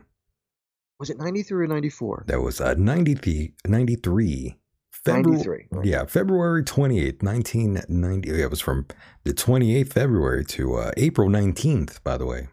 [0.99, 4.57] was it 93 or 94 That was uh, 90, 93.
[5.05, 5.85] Febru- 93 right.
[5.85, 8.29] Yeah, February 28th, 1990.
[8.29, 8.87] Yeah, it was from
[9.23, 12.47] the 28th February to uh, April 19th, by the way.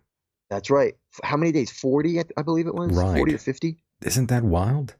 [0.50, 3.16] that's right how many days 40 I, I believe it was Right.
[3.16, 4.96] 40 or 50 Isn't that wild?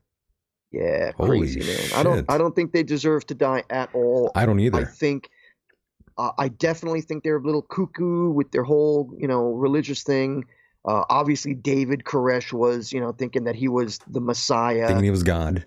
[0.71, 4.31] yeah Holy crazy man i don't i don't think they deserve to die at all
[4.35, 4.79] I don't either.
[4.81, 5.29] I think
[6.19, 10.45] uh, I definitely think they're a little cuckoo with their whole, you know, religious thing.
[10.85, 14.87] Uh, obviously, David Koresh was, you know, thinking that he was the Messiah.
[14.89, 15.67] Thinking he was God.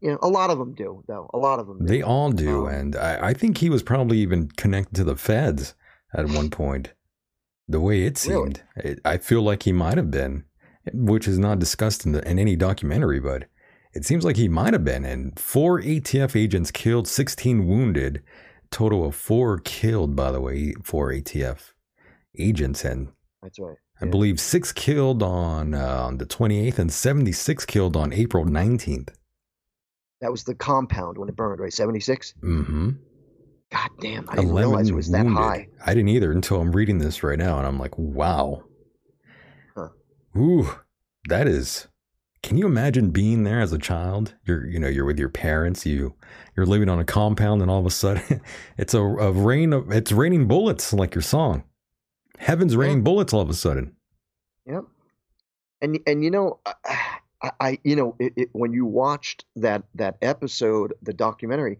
[0.00, 1.28] you know, a lot of them do, though.
[1.34, 1.80] A lot of them.
[1.80, 1.86] Do.
[1.86, 2.66] They all do.
[2.66, 5.74] Um, and I, I think he was probably even connected to the feds
[6.14, 6.92] at one point.
[7.68, 8.44] The way it Really?
[8.44, 8.62] seemed.
[8.76, 10.44] It, I feel like he might have been.
[10.94, 13.44] which is not discussed in, the, in any documentary, but
[13.92, 15.04] it seems like he might have been.
[15.04, 18.22] And four ATF agents killed, 16 wounded.
[18.70, 21.72] Total of four killed, by the way, four ATF
[22.38, 22.84] agents.
[22.84, 23.08] And
[23.42, 23.76] That's right.
[24.00, 24.10] I Yeah.
[24.10, 29.10] believe six killed on, uh, on the 28th and 76 killed on April 19th.
[30.20, 31.72] That was the compound when it burned, right?
[31.72, 32.34] 76?
[32.42, 32.90] Mm-hmm.
[33.70, 35.68] God damn, I didn't realize it was that high.
[35.84, 38.64] I didn't either until I'm reading this right now, and I'm like, wow.
[39.76, 39.88] Huh.
[40.36, 40.68] Ooh,
[41.28, 41.86] that is.
[42.48, 44.32] Can you imagine being there as a child?
[44.46, 45.84] You're, you know, you're with your parents.
[45.84, 46.14] You,
[46.56, 48.40] you're living on a compound, and all of a sudden,
[48.78, 51.62] it's a, a rain of, it's raining bullets, like your song.
[52.38, 53.94] Heaven's raining bullets all of a sudden.
[54.64, 54.84] Yep.
[55.82, 56.72] And and you know, I,
[57.42, 61.78] I, I you know, it, it, when you watched that that episode, the documentary,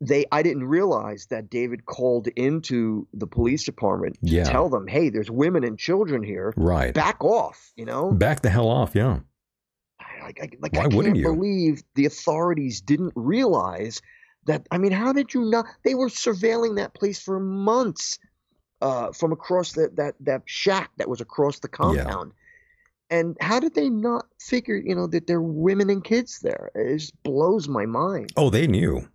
[0.00, 4.44] they I didn't realize that David called into the police department to Yeah.
[4.44, 6.54] tell them, "Hey, there's women and children here.
[6.56, 6.94] Right.
[6.94, 9.20] Back off." You know, Back the hell off, yeah.
[10.22, 11.24] like, I, like Why I can't wouldn't you?
[11.24, 14.00] believe the authorities didn't realize
[14.46, 14.66] that.
[14.70, 15.66] I mean, how did you not?
[15.84, 18.18] They were surveilling that place for months
[18.80, 22.32] uh, from across that that that shack that was across the compound.
[23.10, 26.70] And how did they not figure, you know, that there were women and kids there?
[26.74, 28.32] It just blows my mind.
[28.36, 29.08] Oh, they knew.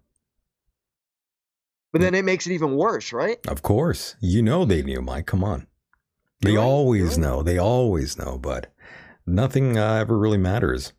[1.93, 3.37] But then it makes it even worse, right?
[3.47, 4.15] Of course.
[4.19, 5.27] You know they knew, Mike.
[5.27, 5.67] Come on.
[6.41, 7.19] They right, always right.
[7.19, 7.43] know.
[7.43, 8.73] They always know, but
[9.27, 10.93] nothing uh, ever really matters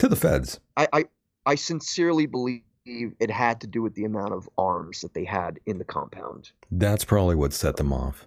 [0.00, 0.60] to the feds.
[0.78, 1.04] I, I
[1.46, 5.60] I sincerely believe it had to do with the amount of arms that they had
[5.66, 6.50] in the compound.
[6.70, 8.26] That's probably what set them off.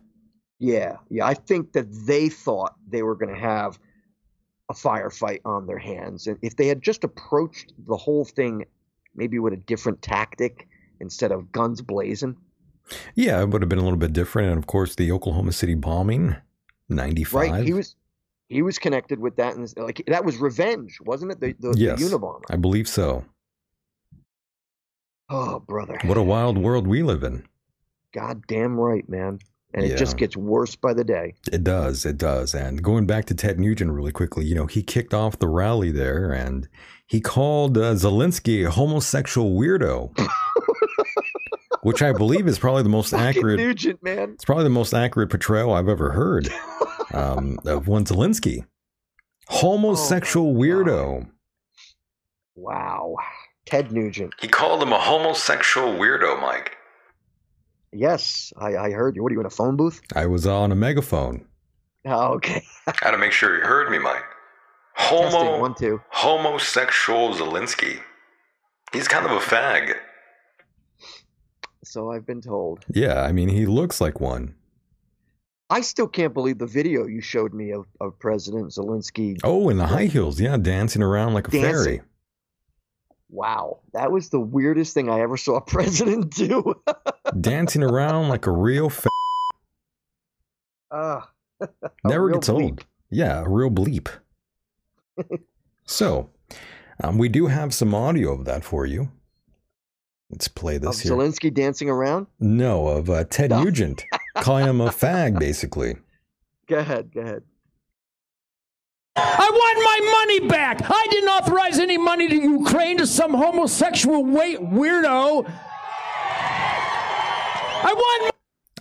[0.60, 1.26] Yeah, yeah.
[1.26, 3.80] I think that they thought they were going to have
[4.70, 8.66] a firefight on their hands, and if they had just approached the whole thing,
[9.16, 10.67] maybe with a different tactic
[11.00, 12.36] instead of guns blazing.
[13.16, 14.50] Yeah, it would have been a little bit different.
[14.50, 16.36] And of course, the Oklahoma City bombing,
[16.90, 17.52] 95.
[17.52, 17.66] Right?
[17.66, 17.96] He was
[18.50, 21.40] he was connected with that, and like that was revenge, wasn't it?
[21.42, 22.00] The the, Yes.
[22.00, 22.44] the Unabomber.
[22.50, 23.26] I believe so.
[25.30, 26.00] Oh, brother!
[26.06, 27.46] What a wild world we live in.
[28.14, 29.40] Goddamn right, man.
[29.74, 31.36] And it just gets worse by the day.
[31.52, 32.06] It does.
[32.06, 32.56] It does.
[32.56, 35.92] And going back to Ted Nugent really quickly, you know, he kicked off the rally
[35.92, 36.68] there and
[37.06, 40.18] he called uh, Zelensky a homosexual weirdo,
[41.88, 43.60] which I believe is probably the most Fucking accurate.
[43.60, 44.32] Nugent, man.
[44.34, 46.50] It's probably the most accurate portrayal I've ever heard
[47.14, 48.66] um, of one Zelensky.
[49.48, 51.30] Homosexual my weirdo.
[52.56, 53.16] Wow.
[53.66, 54.34] Ted Nugent.
[54.42, 56.76] He called him a homosexual weirdo, Mike.
[57.94, 59.24] Yes, I, I heard you.
[59.24, 60.02] What are you in a phone booth?
[60.14, 61.46] I was on a megaphone.
[62.06, 62.64] Oh, okay.
[62.86, 64.26] I had to make sure he heard me, Mike.
[64.98, 66.02] Testing one, two.
[66.10, 68.02] homosexual Zelensky.
[68.92, 69.96] He's kind of a fag.
[71.84, 72.86] So I've been told.
[72.94, 74.56] Yeah, I mean, he looks like one.
[75.70, 79.38] I still can't believe the video you showed me of, of President Zelensky.
[79.44, 81.72] Oh, in the high heels, yeah, dancing around like a Dancing.
[81.74, 82.02] fairy.
[83.30, 86.74] Wow, that was the weirdest thing I ever saw a president do.
[87.42, 89.10] dancing around like a real fa-
[90.90, 91.30] Ah,
[92.06, 92.86] Never gets old.
[93.10, 94.08] Yeah, a real bleep.
[95.86, 96.30] so,
[97.04, 99.12] um, we do have some audio of that for you.
[100.30, 101.12] Let's play this of this here.
[101.14, 102.28] Zelensky dancing around.
[102.40, 103.64] no, of uh, Ted No.
[103.64, 104.06] Nugent
[104.38, 105.96] calling him a fag, basically.
[106.68, 107.44] Go ahead, go ahead.
[109.16, 110.82] I want my money back.
[110.84, 115.46] I didn't authorize any money to Ukraine to some homosexual wait weirdo.
[117.80, 118.36] I want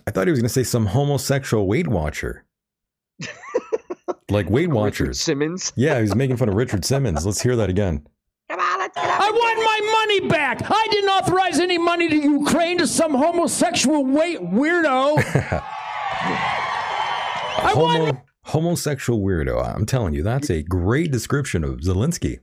[0.05, 2.45] I thought he was going to say some homosexual Weight Watcher.
[4.29, 5.19] like Weight Richard Watchers.
[5.19, 5.73] Simmons.
[5.75, 7.25] Yeah, he was making fun of Richard Simmons.
[7.25, 8.07] Let's hear that again.
[10.17, 10.61] I money back.
[10.65, 15.17] I didn't authorize any money to Ukraine to some homosexual wait weirdo.
[17.59, 19.75] I want Homo, homosexual weirdo.
[19.75, 22.39] I'm telling you, that's a great description of Zelensky.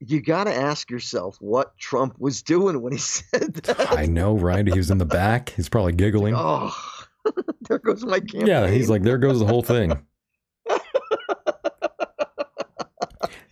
[0.00, 3.92] You got to ask yourself what Trump was doing when he said that.
[3.92, 4.66] I know, right?
[4.66, 5.50] He was in the back.
[5.50, 6.34] He's probably giggling.
[6.36, 6.74] Oh,
[7.68, 8.46] there goes my campaign.
[8.46, 9.92] Yeah, he's like, there goes the whole thing.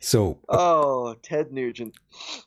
[0.05, 1.96] So oh, Ted Nugent.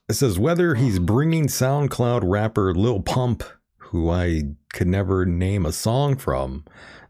[0.07, 3.43] it says whether he's bringing SoundCloud rapper Lil Pump,
[3.77, 4.43] who I
[4.73, 6.65] could never name a song from,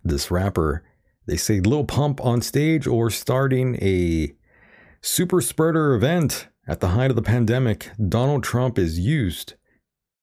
[0.05, 0.85] this rapper,
[1.25, 4.33] they say Lil Pump on stage or starting a
[5.01, 9.55] super spreader event at the height of the pandemic, Donald Trump is used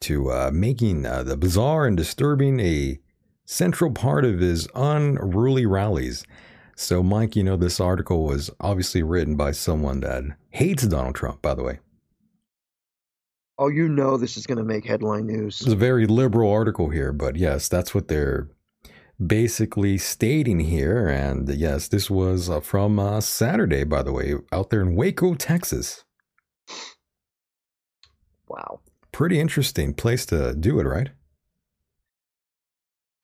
[0.00, 2.98] to uh, making uh, the bizarre and disturbing a
[3.44, 6.24] central part of his unruly rallies.
[6.76, 11.40] So, Mike, you know, this article was obviously written by someone that hates Donald Trump,
[11.40, 11.78] by the way.
[13.58, 15.60] Oh, you know this is going to make headline news.
[15.60, 18.48] It's a very liberal article here, but yes, that's what they're
[19.24, 24.70] basically stating here, and yes, this was uh, from uh, Saturday, by the way, out
[24.70, 26.04] there in Waco, Texas.
[28.48, 28.80] Wow.
[29.12, 31.10] Pretty interesting place to do it, right?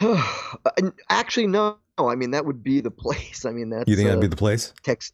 [1.11, 1.78] Actually, no.
[2.09, 3.44] I mean, that would be the place.
[3.44, 4.72] I mean, that's You think uh, that'd be the place?
[4.82, 5.12] Tex-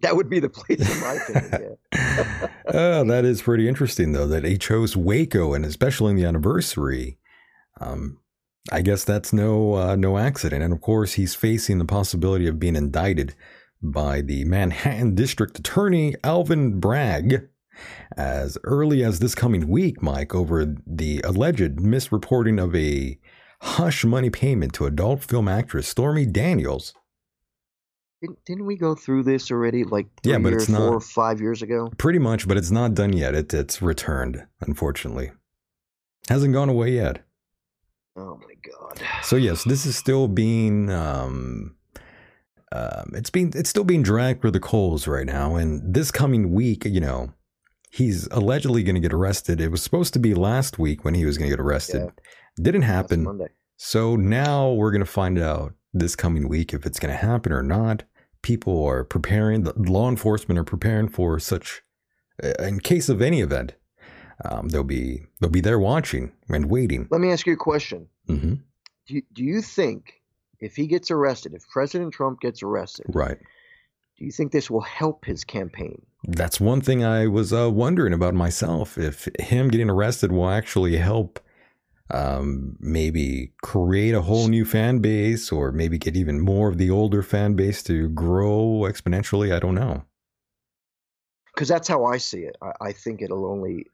[0.00, 1.76] That would be the place, in my opinion.
[1.92, 2.48] Yeah.
[2.70, 7.16] Oh, that is pretty interesting, though, that he chose Waco, and especially in the anniversary.
[7.80, 8.18] Um,
[8.70, 12.60] I guess that's no uh, no accident, and of course, he's facing the possibility of
[12.60, 13.34] being indicted
[13.82, 17.48] by the Manhattan District Attorney Alvin Bragg
[18.18, 23.18] as early as this coming week, Mike, over the alleged misreporting of a
[23.60, 26.94] hush money payment to adult film actress Stormy Daniels.
[28.20, 30.94] Didn't, didn't we go through this already, like three Yeah, but years, it's not- four
[30.96, 31.90] or five years ago?
[31.98, 33.34] Pretty much, but it's not done yet.
[33.34, 35.30] It, it's returned, unfortunately.
[36.28, 37.24] Hasn't gone away yet.
[38.16, 39.00] Oh my god.
[39.22, 41.76] So yes, this is still being um,
[42.72, 45.54] um, it's being it's still being dragged through the coals right now.
[45.54, 47.32] And this coming week, you know,
[47.92, 49.60] he's allegedly going to get arrested.
[49.60, 52.10] It was supposed to be last week when he was going to get arrested.
[52.60, 53.24] Didn't happen.
[53.24, 53.48] Monday.
[53.76, 57.52] So now we're going to find out this coming week if it's going to happen
[57.52, 58.04] or not.
[58.42, 59.62] People are preparing.
[59.64, 61.82] The law enforcement are preparing for such.
[62.42, 63.74] uh, In case of any event,
[64.44, 67.08] um, they'll be they'll be there watching and waiting.
[67.10, 68.08] Let me ask you a question.
[68.26, 68.54] hmm
[69.06, 70.14] Do you, do you think
[70.60, 73.38] if he gets arrested, if President Trump gets arrested, Right.
[74.18, 76.02] do you think this will help his campaign?
[76.24, 78.98] That's one thing I was uh, wondering about myself.
[78.98, 81.38] If him getting arrested will actually help
[82.10, 86.90] um, maybe create a whole new fan base or maybe get even more of the
[86.90, 89.54] older fan base to grow exponentially.
[89.54, 90.04] I don't know.
[91.54, 92.56] Because that's how I see it.
[92.62, 93.86] I, I think it'll only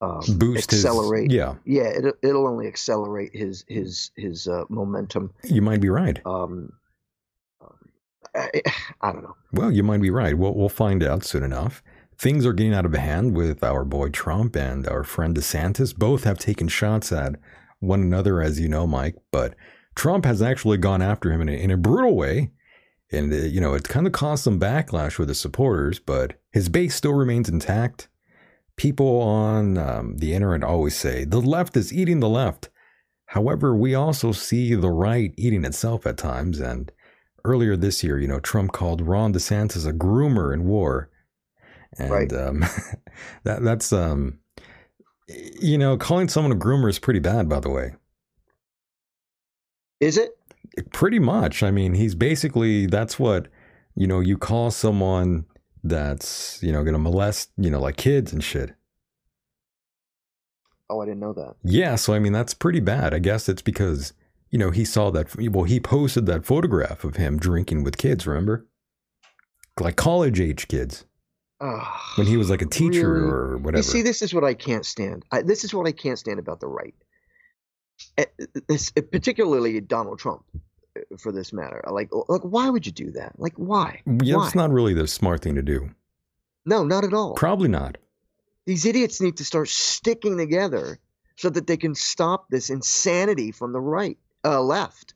[0.00, 1.30] um, Boost accelerate.
[1.30, 1.36] his.
[1.36, 5.32] Yeah, yeah, it'll, it'll only accelerate his his his uh, momentum.
[5.44, 6.20] you might be right.
[6.26, 6.72] Um,
[7.62, 7.90] um,
[8.34, 8.62] I,
[9.00, 9.36] I don't know.
[9.52, 10.36] Well, you might be right.
[10.36, 11.82] We'll, we'll find out soon enough.
[12.18, 15.94] Things are getting out of hand with our boy Trump and our friend DeSantis.
[15.94, 17.36] Both have taken shots at
[17.80, 19.16] one another, as you know, Mike.
[19.30, 19.54] But
[19.94, 22.52] Trump has actually gone after him in a, in a brutal way.
[23.12, 26.68] And, uh, you know, it kind of caused some backlash with his supporters, but his
[26.68, 28.08] base still remains intact.
[28.76, 32.68] People on um, the internet always say the left is eating the left.
[33.26, 36.60] However, we also see the right eating itself at times.
[36.60, 36.90] And
[37.44, 41.10] earlier this year, you know, Trump called Ron DeSantis a groomer in war.
[41.98, 42.32] And Right.
[42.32, 42.60] um,
[43.44, 44.38] that that's um,
[45.60, 47.94] you know, calling someone a groomer is pretty bad, by the way.
[50.00, 50.36] Is it?
[50.92, 51.62] Pretty much.
[51.62, 53.48] I mean, he's basically that's what
[53.94, 54.20] you know.
[54.20, 55.46] You call someone
[55.82, 58.74] that's you know going to molest you know like kids and shit.
[60.88, 61.56] Oh, I didn't know that.
[61.64, 63.14] Yeah, so I mean that's pretty bad.
[63.14, 64.12] I guess it's because
[64.50, 65.34] you know he saw that.
[65.50, 68.26] Well, he posted that photograph of him drinking with kids.
[68.26, 68.66] Remember,
[69.80, 71.04] like college age kids
[71.58, 73.28] When he was like a teacher really?
[73.28, 73.78] or whatever.
[73.78, 75.24] You see, this is what I can't stand.
[75.32, 76.94] I, this is what I can't stand about the right.
[78.18, 78.24] Eh,
[78.68, 80.44] This, particularly Donald Trump,
[80.96, 81.82] eh, for this matter.
[81.90, 83.38] Like, like, why would you do that?
[83.38, 84.02] Like, why?
[84.06, 84.42] yeah, why?
[84.44, 85.90] that's not really the smart thing to do.
[86.66, 87.34] No, not at all.
[87.34, 87.96] Probably not.
[88.66, 90.98] These idiots need to start sticking together
[91.36, 95.14] so that they can stop this insanity from the right, uh, left.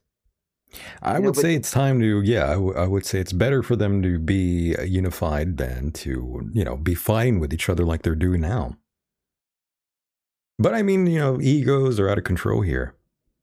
[1.02, 3.18] I You know, would but- say it's time to, yeah, I, w- I would say
[3.20, 7.52] it's better for them to be uh, unified than to, you know, be fighting with
[7.52, 8.76] each other like they're doing now.
[10.58, 12.94] But I mean, you know, egos are out of control here.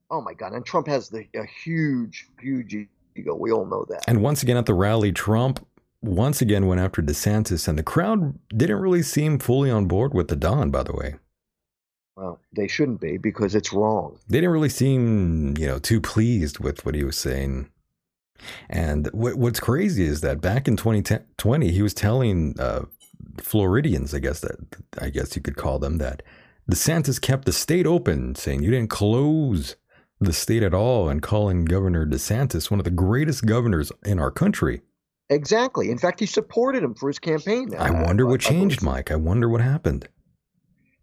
[0.09, 0.53] Oh my God!
[0.53, 2.75] And Trump has the a huge, huge
[3.15, 3.35] ego.
[3.35, 4.03] We all know that.
[4.07, 5.65] And once again at the rally, Trump
[6.01, 10.27] once again went after DeSantis, and the crowd didn't really seem fully on board with
[10.29, 11.15] the Don, by the way.
[12.17, 14.17] Well, they shouldn't be because it's wrong.
[14.27, 17.69] They didn't really seem, you know, too pleased with what he was saying.
[18.69, 22.85] And what, what's crazy is that back in 2020, he was telling uh,
[23.37, 24.57] Floridians, I guess that
[24.99, 26.23] I guess you could call them that
[26.71, 29.75] DeSantis kept the state open, saying you didn't close
[30.19, 34.31] the state at all, and calling Governor DeSantis one of the greatest governors in our
[34.31, 34.81] country.
[35.29, 35.91] Exactly.
[35.91, 37.75] In fact, he supported him for his campaign.
[37.77, 39.11] I wonder what I changed, Mike.
[39.11, 40.07] I wonder what happened.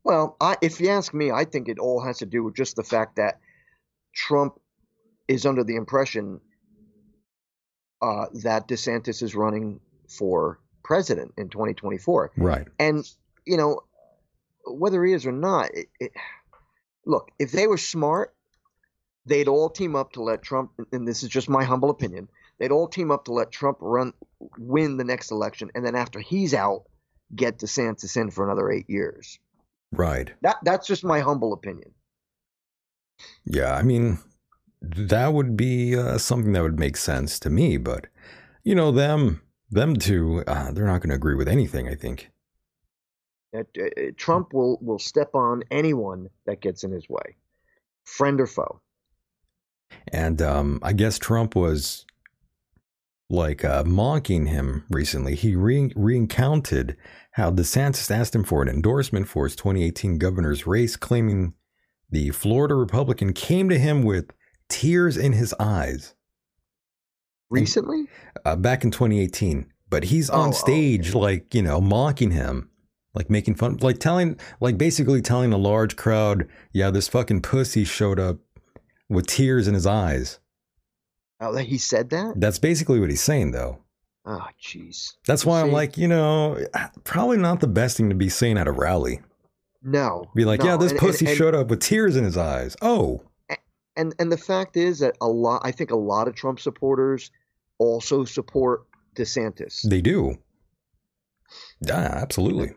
[0.05, 2.77] Well, I, if you ask me, I think it all has to do with just
[2.77, 3.41] the fact that
[4.15, 4.61] Trump
[5.27, 6.41] is under the impression
[8.03, 12.33] uh, that DeSantis is running for president in 2024.
[12.37, 12.69] Right.
[12.79, 13.03] And,
[13.47, 13.81] you know,
[14.67, 16.13] whether he is or not, it, it,
[17.07, 18.35] look, if they were smart,
[19.25, 22.29] they'd all team up to let Trump, and this is just my humble opinion,
[22.59, 24.13] they'd all team up to let Trump run,
[24.59, 26.85] win the next election, and then after he's out,
[27.35, 29.39] get DeSantis in for another eight years.
[29.97, 30.33] Right.
[30.43, 31.91] That that's just my humble opinion.
[33.45, 34.19] Yeah, I mean,
[34.83, 37.77] that would be uh, something that would make sense to me.
[37.77, 38.07] But
[38.63, 41.89] you know, them them two, uh, they're not going to agree with anything.
[41.89, 42.31] I think.
[43.53, 47.37] That, uh, uh, Trump will will step on anyone that gets in his way,
[48.05, 48.81] friend or foe.
[50.09, 52.05] And um, I guess Trump was
[53.31, 55.35] like uh, mocking him recently.
[55.35, 56.97] He re- recounted
[57.33, 61.55] how DeSantis asked him for an endorsement for his 2018 governor's race, claiming
[62.11, 64.31] the Florida Republican came to him with
[64.69, 66.15] tears in his eyes.
[67.51, 68.05] Recently?
[68.45, 69.67] Uh, back in 2018.
[69.91, 71.19] But he's on Oh, oh, stage, okay.
[71.19, 72.71] like, you know, mocking him,
[73.15, 77.85] like making fun, like telling, like basically telling a large crowd, yeah, this fucking pussy
[77.85, 78.39] showed up
[79.09, 80.41] with tears in his eyes.
[81.41, 82.35] Oh, that he said that?
[82.41, 83.79] That's basically what he's saying, though.
[84.27, 85.13] Oh, jeez.
[85.27, 86.59] That's why I'm like, you know,
[87.05, 89.21] probably not the best thing to be saying at a rally.
[89.83, 90.25] No.
[90.35, 90.67] Be like, no.
[90.67, 92.75] yeah, this and- pussy and, and, showed up with tears in his eyes.
[92.81, 93.23] Oh,
[93.97, 95.61] And and the fact is that a lot.
[95.65, 97.31] I think a lot of Trump supporters
[97.79, 99.83] also support DeSantis.
[99.89, 100.39] they do.
[101.81, 102.69] Yeah, absolutely.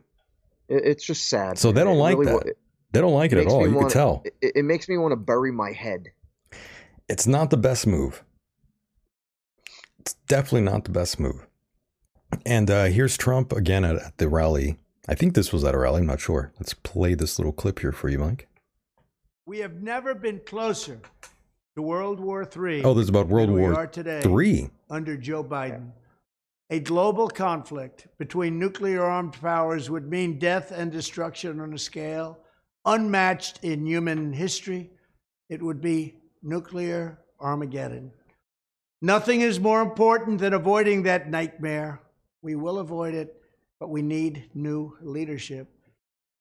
[0.67, 1.57] It- it's just sad.
[1.57, 2.45] So they don't It like really that.
[2.47, 2.57] it
[2.91, 3.61] They don't like it at all.
[3.61, 4.21] You can wanna- tell.
[4.25, 6.09] It, it makes me want to bury my head.
[7.07, 8.21] It's not the best move.
[10.07, 11.45] It's definitely not the best move.
[12.45, 14.77] And uh, here's Trump again at, at the rally.
[15.05, 15.99] I think this was at a rally.
[15.99, 16.53] I'm not sure.
[16.57, 18.47] Let's play this little clip here for you, Mike.
[19.45, 21.01] We have never been closer
[21.75, 22.85] to World War III.
[22.85, 24.69] Oh, this is about World War are today Three.
[24.89, 25.91] under Joe Biden.
[26.69, 32.39] A global conflict between nuclear armed powers would mean death and destruction on a scale
[32.85, 34.89] unmatched in human history.
[35.49, 38.13] It would be nuclear Armageddon.
[39.01, 42.01] Nothing is more important than avoiding that nightmare.
[42.41, 43.39] We will avoid it,
[43.79, 45.67] but we need new leadership.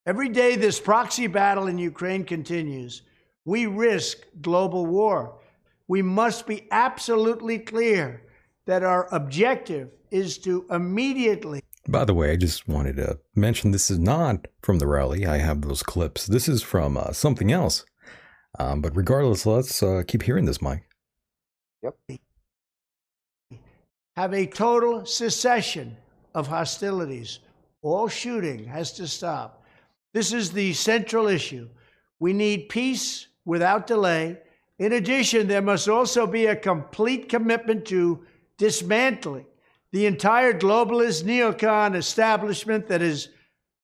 [0.07, 3.03] Every day this proxy battle in Ukraine continues,
[3.45, 5.39] we risk global war.
[5.87, 8.23] We must be absolutely clear
[8.67, 13.91] that our objective is to immediately By the way, I just wanted to mention this
[13.91, 15.27] is not from the rally.
[15.27, 16.27] I have those clips.
[16.27, 17.85] This is from uh, something else.
[18.59, 20.85] Um, but regardless, let's uh, keep hearing this, Mike.
[24.17, 25.97] Have a total cessation
[26.35, 27.41] of hostilities.
[27.83, 29.63] All shooting has to stop.
[30.15, 31.69] This is the central issue.
[32.19, 34.39] We need peace without delay.
[34.79, 38.25] In addition, there must also be a complete commitment to
[38.59, 39.47] dismantling
[39.93, 43.29] the entire globalist neocon establishment that is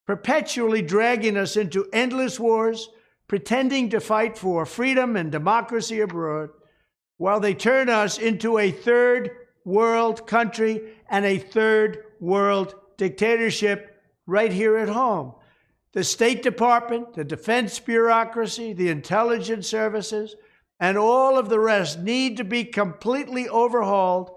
[0.07, 2.89] perpetually dragging us into endless wars,
[3.29, 6.51] pretending to fight for freedom and democracy abroad,
[7.19, 9.31] while they turn us into a third
[9.65, 15.35] world country and a third world dictatorship right here at home.
[15.93, 20.37] The State Department, the defense bureaucracy, the intelligence services,
[20.81, 24.31] and all of the rest need to be completely overhauled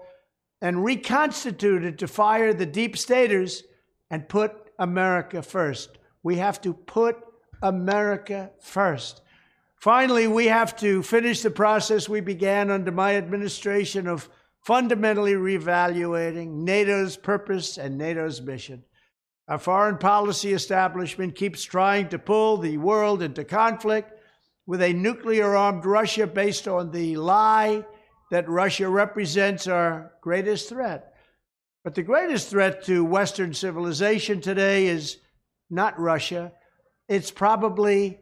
[0.60, 3.62] and reconstituted to fire the deep staters
[4.10, 5.98] and put America first.
[6.22, 7.16] We have to put
[7.62, 9.22] America first.
[9.76, 14.28] Finally, we have to finish the process we began under my administration of
[14.66, 18.82] fundamentally reevaluating NATO's purpose and NATO's mission.
[19.46, 24.12] Our foreign policy establishment keeps trying to pull the world into conflict
[24.66, 27.84] with a nuclear armed Russia based on the lie
[28.32, 31.14] that Russia represents our greatest threat.
[31.84, 35.18] But the greatest threat to Western civilization today is
[35.70, 36.50] not Russia.
[37.08, 38.18] It's probably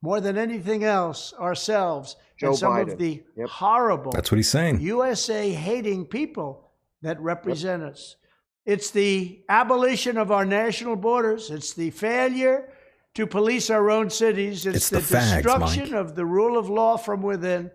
[0.00, 2.92] more than anything else ourselves Joe and some Biden.
[2.92, 3.48] of the Yep.
[3.48, 4.80] horrible That's what he's saying.
[4.80, 6.70] USA hating people
[7.02, 8.16] that represent us.
[8.64, 11.50] It's the abolition of our national borders.
[11.50, 12.72] It's the failure
[13.14, 14.66] to police our own cities.
[14.66, 16.00] It's, It's the, the fags, destruction Mike.
[16.00, 17.70] of the rule of law from within.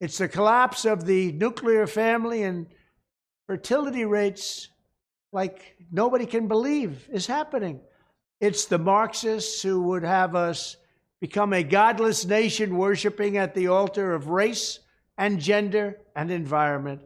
[0.00, 2.66] It's the collapse of the nuclear family and
[3.46, 4.68] fertility rates
[5.32, 7.80] like nobody can believe is happening.
[8.40, 10.76] It's the Marxists who would have us
[11.22, 14.80] become a godless nation worshiping at the altar of race
[15.16, 17.00] and gender and environment.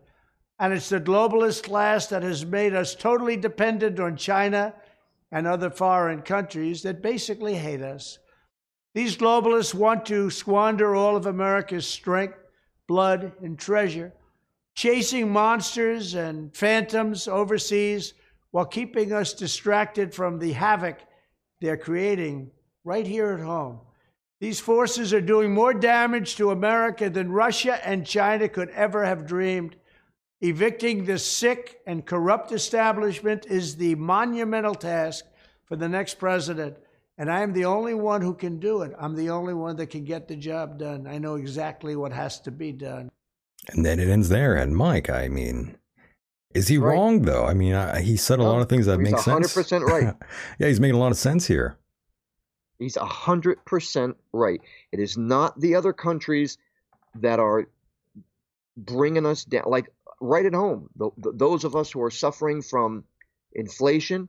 [0.59, 4.75] And it's the globalist class that has made us totally dependent on China
[5.31, 8.19] and other foreign countries that basically hate us.
[8.95, 12.39] These globalists want to squander all of America's strength,
[12.89, 14.15] blood, and treasure,
[14.75, 18.15] chasing monsters and phantoms overseas
[18.51, 21.01] while keeping us distracted from the havoc
[21.61, 22.51] they're creating
[22.83, 23.81] right here at home.
[24.41, 29.27] These forces are doing more damage to America than Russia and China could ever have
[29.27, 29.77] dreamed.
[30.43, 35.25] Evicting this sick and corrupt establishment is the monumental task
[35.65, 36.77] for the next president.
[37.17, 38.93] And I am the only one who can do it.
[39.01, 41.07] I'm the only one that can get the job done.
[41.07, 43.09] I know exactly what has to be done.
[43.71, 44.55] And then it ends there.
[44.55, 45.79] And Mike, I mean,
[46.55, 46.93] is he Right.
[46.93, 47.47] wrong though?
[47.47, 49.55] I mean, I, he said a No, lot of things that make sense.
[49.57, 50.15] 100% right.
[50.59, 51.79] yeah, he's making a lot of sense here.
[52.79, 54.61] He's a hundred percent right.
[54.93, 56.59] It is not the other countries
[57.17, 57.69] that are
[58.77, 59.65] bringing us down.
[59.67, 63.05] Like right at home, th th those of us who are suffering from
[63.53, 64.29] inflation,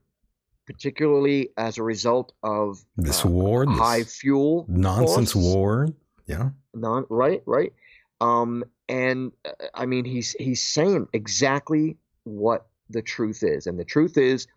[0.65, 5.35] particularly as a result of This uh, war, this high fuel nonsense costs.
[5.35, 5.87] war.
[6.25, 6.49] Yeah.
[6.73, 7.73] Non, right, right.
[8.21, 13.85] Um, and uh, I mean, he's he's saying exactly what the truth is, and the
[13.85, 14.47] truth is,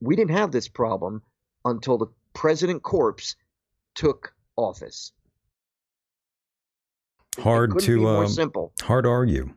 [0.00, 1.22] we didn't have this problem
[1.64, 3.36] until the president corpse
[3.94, 5.12] took office.
[7.38, 8.72] Hard to be more um, simple.
[8.82, 9.54] hard to argue.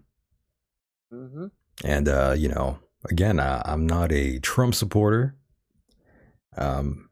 [1.12, 1.48] hmm
[1.84, 5.36] And uh, you know, again, I, I'm not a Trump supporter.
[6.56, 7.10] Um,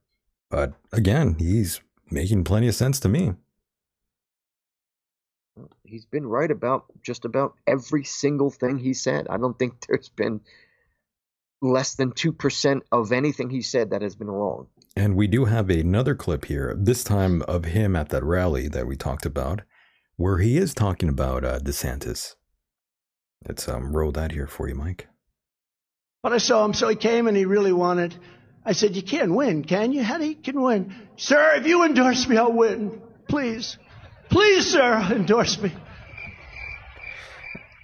[0.50, 1.82] but again, he's
[2.12, 3.34] making plenty of sense to me.
[5.84, 9.28] He's been right about just about every single thing he said.
[9.30, 10.42] I don't think there's been
[11.62, 14.68] less than two percent of anything he said that has been wrong.
[14.96, 18.88] And we do have another clip here, this time of him at that rally that
[18.88, 19.62] we talked about,
[20.18, 22.36] where he is talking about uh, DeSantis.
[23.48, 25.08] Let's um, roll that here for you, Mike.
[26.22, 28.16] But I saw him, so he came and he really wanted.
[28.64, 30.04] I said, You can't win, can you?
[30.04, 30.94] How do you can win?
[31.16, 33.02] Sir, if you endorse me, I'll win.
[33.28, 33.78] Please.
[34.30, 35.72] Please, sir, endorse me.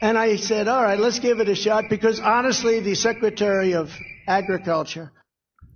[0.02, 3.92] And I said, All right, let's give it a shot because honestly, the Secretary of
[4.28, 5.12] Agriculture.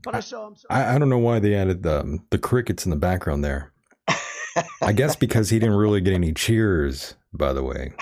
[0.03, 0.55] But I saw him.
[0.55, 3.43] So I, I don't know why they added the, um, the crickets in the background
[3.43, 3.71] there.
[4.81, 7.93] I guess because he didn't really get any cheers, by the way.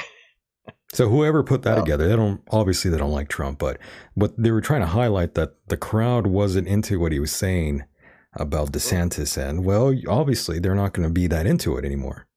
[0.91, 3.77] So whoever put that Well- together, they don't obviously they don't like Trump, but
[4.15, 7.83] what they were trying to highlight that the crowd wasn't into what he was saying
[8.33, 8.95] about mm-hmm.
[8.95, 12.27] DeSantis, and well, obviously they're not going to be that into it anymore.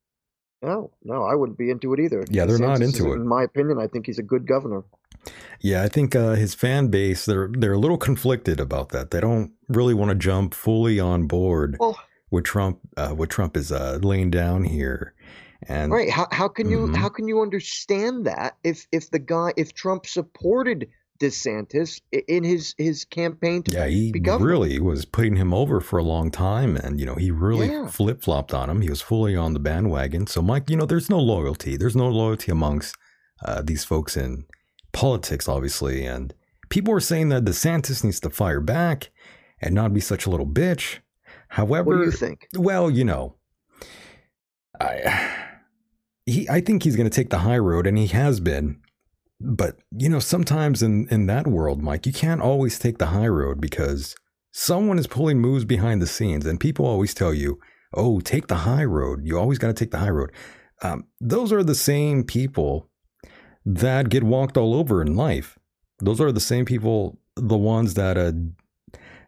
[0.63, 2.25] No, no, I wouldn't be into it either.
[2.31, 3.17] Yeah, they're not into it.
[3.17, 4.85] In my opinion, I think he's a good governor.
[5.61, 9.11] Yeah, I think uh, his fan base they're they're a little conflicted about that.
[9.11, 11.99] They don't really want to jump fully on board Well,
[12.31, 12.81] with Trump.
[12.97, 15.15] Uh, what Trump is uh, laying down here,
[15.69, 16.11] and right?
[16.11, 16.97] How how can you Mhm.
[16.97, 20.89] how can you understand that if if the guy if Trump supported
[21.21, 25.99] DeSantis in his his campaign to Yeah, he be really was putting him over for
[26.01, 27.87] a long time, and you know he really Yeah.
[27.87, 28.81] flip flopped on him.
[28.81, 30.27] He was fully on the bandwagon.
[30.27, 31.77] So, Mike, you know, there's no loyalty.
[31.77, 32.97] There's no loyalty amongst
[33.45, 34.45] uh, these folks in
[34.93, 36.05] politics, obviously.
[36.05, 36.35] And
[36.69, 39.11] people are saying that DeSantis needs to fire back
[39.61, 40.99] and not be such a little bitch.
[41.49, 42.49] However, What do you think?
[42.57, 43.37] well, you know,
[44.81, 45.31] I
[46.27, 48.81] he I think he's going to take the high road, and he has been.
[49.41, 53.29] But you know, sometimes in in that world, Mike, you can't always take the high
[53.29, 54.15] road because
[54.53, 57.59] someone is pulling moves behind the scenes, and people always tell you,
[57.95, 59.21] "Oh, take the high road.
[59.25, 60.31] You always got to take the high road."
[60.83, 62.89] Um, those are the same people
[63.65, 65.59] that get walked all over in life.
[66.01, 68.33] Those are the same people, the ones that uh,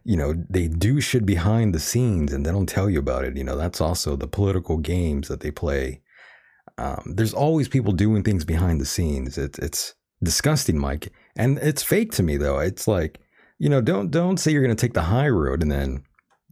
[0.05, 3.35] you know, they do shit behind the scenes and they don't tell you about it.
[3.35, 6.01] You know, that's also the political games that they play.
[6.77, 9.37] Um, there's always people doing things behind the scenes.
[9.37, 12.59] It's it's disgusting, Mike, and it's fake to me though.
[12.59, 13.19] It's like,
[13.57, 16.03] you know, don't don't say you're gonna take the high road and then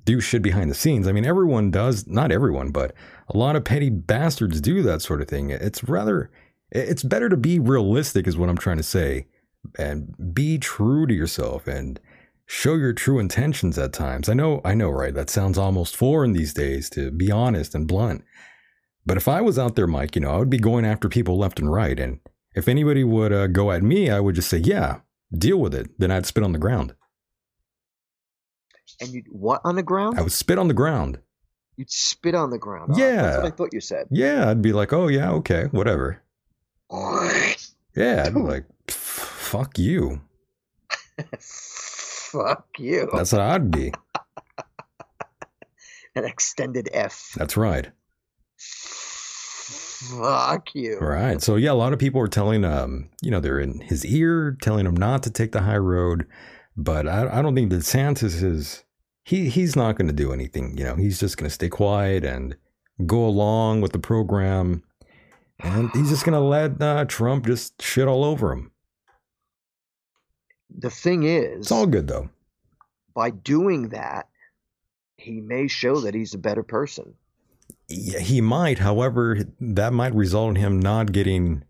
[0.03, 1.07] do shit behind the scenes.
[1.07, 2.93] I mean, everyone does, not everyone, but
[3.29, 5.49] a lot of petty bastards do that sort of thing.
[5.49, 6.29] It's rather,
[6.73, 9.27] it's better to be realistic, is what I'm trying to say,
[9.77, 11.99] and be true to yourself and
[12.45, 14.27] show your true intentions at times.
[14.27, 15.13] I know, I know, right?
[15.13, 18.23] That sounds almost foreign these days to be honest and blunt.
[19.05, 21.37] But if I was out there, Mike, you know, I would be going after people
[21.37, 21.99] left and right.
[21.99, 22.19] And
[22.55, 24.99] if anybody would uh, go at me, I would just say, yeah,
[25.37, 25.89] deal with it.
[25.99, 26.95] Then I'd spit on the ground.
[29.01, 30.17] And you'd what on the ground?
[30.19, 31.19] I would spit on the ground.
[31.75, 32.91] You'd spit on the ground.
[32.93, 33.37] Ah, that's Yeah.
[33.37, 34.07] what I thought you said.
[34.11, 36.21] Yeah, I'd be like, oh, yeah, okay, whatever.
[37.95, 40.21] Yeah, I'd be like, fuck you.
[41.39, 43.07] Fuck you.
[43.13, 43.93] That's what I'd be.
[46.15, 47.33] An extended F.
[47.35, 47.91] That's right.
[48.57, 49.93] Fuck
[50.73, 50.97] you.
[50.99, 51.39] Right.
[51.41, 54.57] So yeah, a lot of people are telling um, you know, they're in his ear,
[54.61, 56.25] telling him not to take the high road.
[56.75, 58.83] But I, I don't think DeSantis is
[59.23, 60.75] he he's not going to do anything.
[60.75, 62.55] You know, he's just going to stay quiet and
[63.05, 64.83] go along with the program,
[65.63, 68.71] and he's just going to let uh, Trump just shit all over him.
[70.75, 72.29] The thing is, It's all good though.
[73.13, 74.27] by doing that,
[75.17, 77.13] he may show that he's a better person.
[77.87, 78.79] Yeah, he might.
[78.79, 81.63] However, that might result in him not getting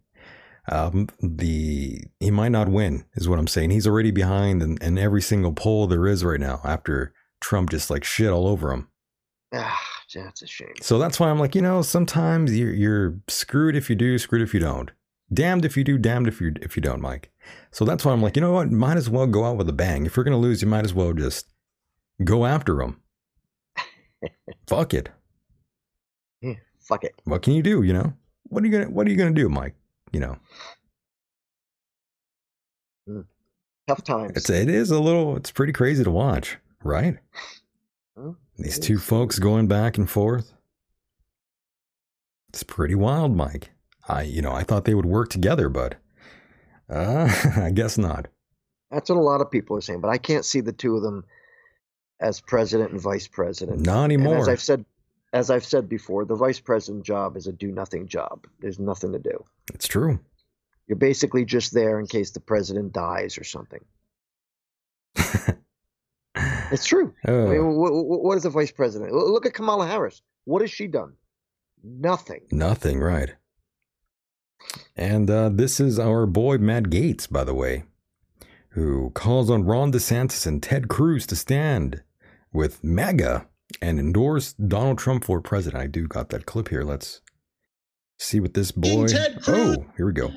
[0.72, 2.02] um, the.
[2.20, 3.72] He might not win, is what I'm saying.
[3.72, 7.90] He's already behind in, in every single poll there is right now after Trump just
[7.90, 8.88] like shit all over him.
[9.54, 9.80] Ah,
[10.14, 10.74] that's a shame.
[10.82, 14.42] So that's why I'm like, you know, sometimes you're, you're screwed if you do, screwed
[14.42, 14.92] if you don't.
[15.32, 17.32] Damned if you do, damned if you if you don't, Mike.
[17.72, 18.72] So that's why I'm like, you know what?
[18.72, 20.06] Might as well go out with a bang.
[20.06, 21.48] If you're gonna lose, you might as well just
[22.24, 23.02] go after them.
[24.68, 25.10] Fuck it.
[26.42, 27.14] Yeah, fuck it.
[27.24, 27.84] What can you do?
[27.84, 28.14] You know.
[28.50, 29.76] What are you gonna What are you gonna do, Mike?
[30.12, 30.38] You know.
[33.88, 34.34] Tough times.
[34.36, 35.36] It's it is a little.
[35.38, 37.18] It's pretty crazy to watch, right?
[38.64, 40.54] These two folks going back and forth.
[42.48, 43.72] It's pretty wild, Mike.
[44.08, 45.96] I, you know, I thought they would work together, but
[46.90, 48.30] uh, I guess not.
[48.90, 51.04] That's what a lot of people are saying, but I can't see the two of
[51.04, 51.26] them
[52.22, 53.82] as president and vice president.
[53.82, 54.38] Not And anymore.
[54.38, 54.86] as I've said,
[55.34, 58.48] as I've said before, the vice president job is a do-nothing job.
[58.62, 59.44] There's nothing to do.
[59.74, 60.22] It's true.
[60.88, 63.84] You're basically just there in case the president dies or something.
[66.72, 67.14] It's true.
[67.26, 69.12] I mean, what, what is a vice president?
[69.14, 70.22] Look at Kamala Harris.
[70.46, 71.14] What has she done?
[71.84, 72.42] Nothing.
[72.52, 73.34] nothing, right?
[74.96, 77.84] And uh, this is our boy Matt Gaetz, by the way,
[78.70, 82.02] who calls on Ron DeSantis and Ted Cruz to stand
[82.54, 83.48] with MAGA
[83.82, 85.84] and endorse Donald Trump for president.
[85.84, 86.84] I do got that clip here.
[86.84, 87.22] Let's
[88.18, 89.08] see what this boy.
[89.08, 89.78] Ted Cruz.
[89.78, 90.32] Oh, here we go.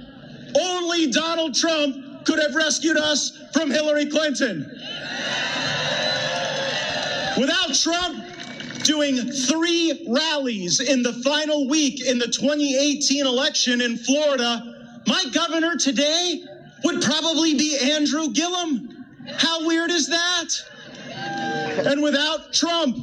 [0.58, 4.66] Only Donald Trump could have rescued us from Hillary Clinton.
[7.38, 8.24] Without Trump
[8.82, 15.76] doing three rallies in the final week in the 2018 election in Florida, my governor
[15.76, 16.42] today
[16.84, 19.04] would probably be Andrew Gillum.
[19.36, 20.48] How weird is that?
[21.10, 22.96] And without Trump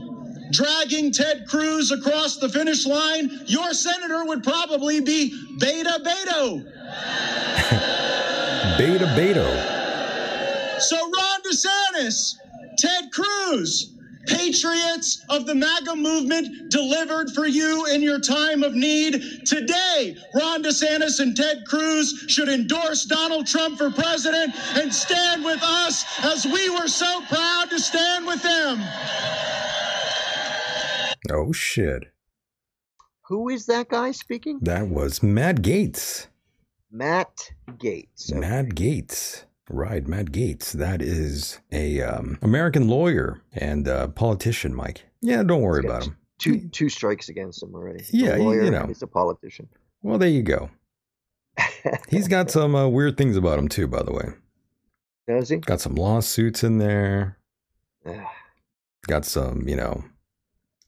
[0.52, 6.64] dragging Ted Cruz across the finish line, your senator would probably be Beta Beto.
[8.78, 10.80] Beta Beto.
[10.80, 12.36] So Ron DeSantis,
[12.78, 13.93] Ted Cruz,
[14.28, 19.22] patriots of the MAGA movement delivered for you in your time of need.
[19.46, 25.62] Today, Ron DeSantis and Ted Cruz should endorse Donald Trump for president and stand with
[25.64, 28.80] us as we were so proud to stand with them.
[31.32, 32.12] Oh shit.
[33.28, 34.60] Who is that guy speaking?
[34.62, 36.28] That was Matt Gaetz.
[36.92, 38.32] Matt Gaetz.
[38.32, 38.40] Okay.
[38.40, 39.46] Matt Gaetz.
[39.70, 40.74] Right, Matt Gaetz.
[40.74, 45.06] That is a um, American lawyer and uh, politician, Mike.
[45.22, 46.18] Yeah, don't worry about him.
[46.38, 48.04] Two two strikes against him already.
[48.04, 48.86] He's Yeah, lawyer you know.
[48.88, 49.70] he's a politician.
[50.02, 50.70] Well, there you go.
[52.10, 54.30] He's got some uh, weird things about him too, by the way.
[55.28, 55.58] Does he?
[55.58, 57.38] Got some lawsuits in there.
[59.08, 60.04] Got some, you know,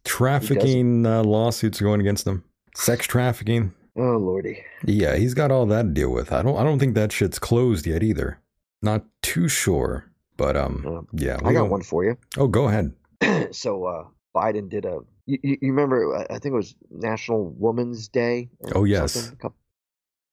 [0.03, 2.43] trafficking uh, lawsuits going against him.
[2.75, 3.73] Sex trafficking.
[3.95, 4.63] oh lordy.
[4.83, 6.33] Yeah, he's got all that to deal with.
[6.33, 6.57] I don't.
[6.57, 8.39] I don't think that shit's closed yet either.
[8.85, 10.05] Not too sure,
[10.37, 11.37] but um, Um, yeah.
[11.43, 12.17] I got don't- one for you.
[12.37, 12.93] Oh, go ahead.
[13.51, 14.03] so uh,
[14.35, 14.99] Biden did a.
[15.25, 16.15] You, you remember?
[16.15, 18.49] I I think it was National Women's Day.
[18.75, 19.31] Oh, yes.
[19.41, 19.57] couple-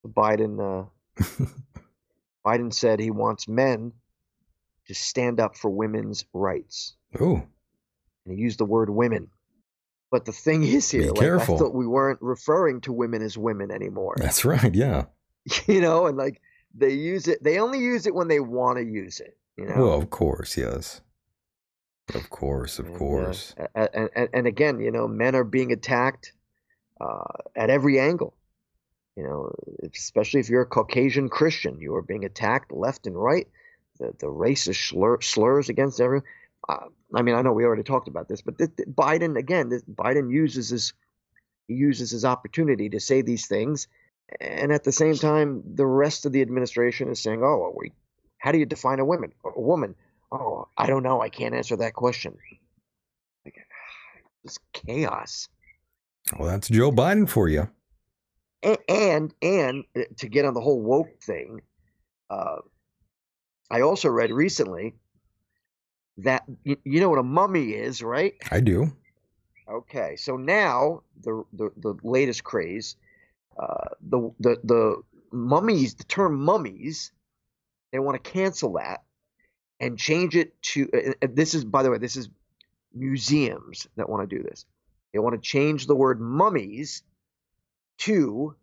[0.07, 0.61] Biden.
[0.61, 0.85] Uh,
[2.47, 3.93] Biden said he wants men
[4.87, 7.37] to stand up for women's rights, Oh,
[8.27, 9.29] and he used the word women.
[10.11, 11.55] But the thing is here, like, careful.
[11.55, 14.15] I thought we weren't referring to women as women anymore.
[14.19, 14.75] that's right.
[14.75, 15.05] Yeah.
[15.67, 16.41] you know, and like
[16.75, 17.43] they use it.
[17.43, 19.37] They only use it when they want to use it.
[19.57, 19.75] You know.
[19.77, 21.01] Well, of course, yes.
[22.15, 23.55] Of course, of And, uh, course.
[23.59, 26.33] a- a- and, and again, you know, men are being attacked
[27.01, 27.25] uh,
[27.57, 28.35] at every angle.
[29.17, 29.53] You know,
[29.95, 33.47] especially if you're a Caucasian Christian, you are being attacked left and right.
[33.99, 36.27] The the racist slur, slurs against everyone.
[36.67, 40.31] Uh, I mean, I know we already talked about this, but Biden again, this, Biden
[40.33, 40.95] uses his
[41.69, 43.87] he uses his opportunity to say these things,
[44.41, 47.93] and at the same time, the rest of the administration is saying, "Oh, we?
[48.39, 49.33] How do you define a woman?
[49.45, 49.95] A woman?
[50.31, 51.21] Oh, I don't know.
[51.21, 52.37] I can't answer that question."
[53.45, 53.57] Like,
[54.45, 55.49] it's chaos.
[56.39, 57.69] Well, that's Joe Biden for you.
[58.63, 61.61] and and, and uh, to get on the whole woke thing,
[62.31, 62.59] uh,
[63.71, 64.95] I also read recently
[66.19, 68.35] that you, you know what a mummy is, right?
[68.51, 68.93] I do.
[69.71, 72.97] Okay, so now the the, the latest craze,
[73.59, 77.13] uh, the the the mummies, the term mummies,
[77.93, 79.03] they want to cancel that
[79.81, 81.15] and change it to.
[81.21, 82.29] This is, by the way, this is
[82.95, 84.65] museums that want to do this.
[85.13, 87.03] They want to change the word mummies
[87.99, 88.55] to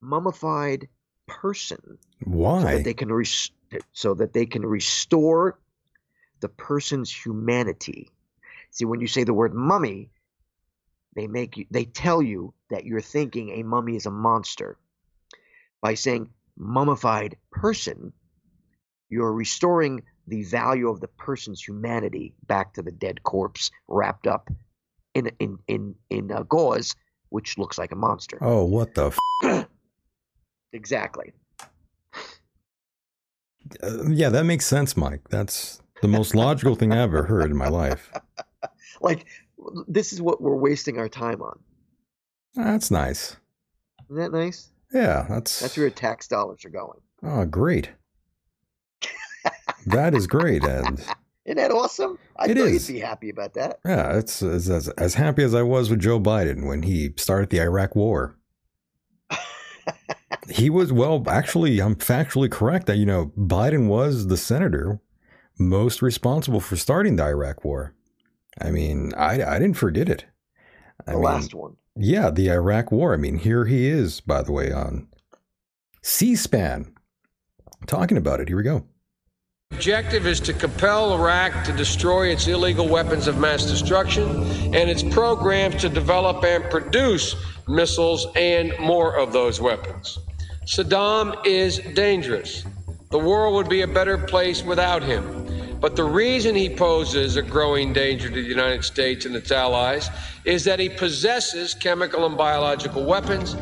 [0.00, 0.88] mummified
[1.26, 2.76] person so Why?
[2.76, 3.50] that they can res-
[3.92, 5.58] so that they can restore
[6.40, 8.10] the person's humanity.
[8.70, 10.10] See, when you say the word mummy,
[11.14, 14.78] they make you they tell you that you're thinking a mummy is a monster.
[15.82, 18.12] By saying mummified person,
[19.08, 24.48] you're restoring the value of the person's humanity back to the dead corpse wrapped up
[25.14, 26.94] in in in in uh, gauze,
[27.28, 28.38] which looks like a monster.
[28.40, 29.12] oh, what the?
[29.42, 29.68] F-
[30.72, 31.32] Exactly.
[33.80, 35.28] Uh, yeah, that makes sense, Mike.
[35.30, 38.10] That's the most logical thing I've ever heard in my life.
[39.00, 39.26] Like
[39.88, 41.58] this is what we're wasting our time on.
[42.54, 43.36] That's nice.
[44.10, 44.68] Isn't that nice?
[44.92, 47.00] Yeah, that's That's where your tax dollars are going.
[47.22, 47.90] oh great.
[49.86, 50.98] that is great, and
[51.44, 52.18] Isn't that awesome?
[52.36, 52.88] I It is.
[52.88, 53.78] you'd be happy about that.
[53.84, 57.50] yeah, it's as, as as happy as I was with Joe Biden when he started
[57.50, 58.38] the Iraq War.
[60.50, 65.00] he was well, actually, I'm factually correct that you know Biden was the senator
[65.58, 67.94] most responsible for starting the Iraq War.
[68.60, 70.26] I mean, I I didn't forget it.
[71.06, 71.76] I The mean, last one.
[71.96, 73.14] Yeah, the Iraq War.
[73.14, 75.08] I mean, here he is, by the way, on
[76.02, 76.92] C-SPAN,
[77.86, 78.48] talking about it.
[78.48, 78.84] Here we go.
[79.72, 84.24] objective is to compel Iraq to destroy its illegal weapons of mass destruction
[84.74, 87.34] and its programs to develop and produce
[87.68, 90.18] missiles and more of those weapons.
[90.66, 92.64] Saddam is dangerous.
[93.10, 95.43] The world would be a better place without him.
[95.84, 100.08] But the reason he poses a growing danger to the United States and its allies
[100.46, 103.52] is that he possesses chemical and biological weapons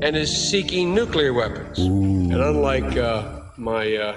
[0.00, 1.78] and is seeking nuclear weapons.
[1.78, 4.16] And unlike uh, my uh,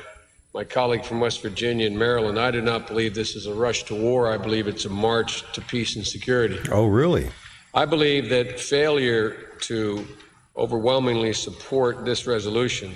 [0.54, 3.84] my colleague from West Virginia and Maryland, I do not believe this is a rush
[3.84, 4.32] to war.
[4.32, 6.60] I believe it's a march to peace and security.
[6.72, 7.30] Oh, really?
[7.74, 9.32] I believe that failure
[9.64, 10.08] to
[10.56, 12.94] overwhelmingly support this resolution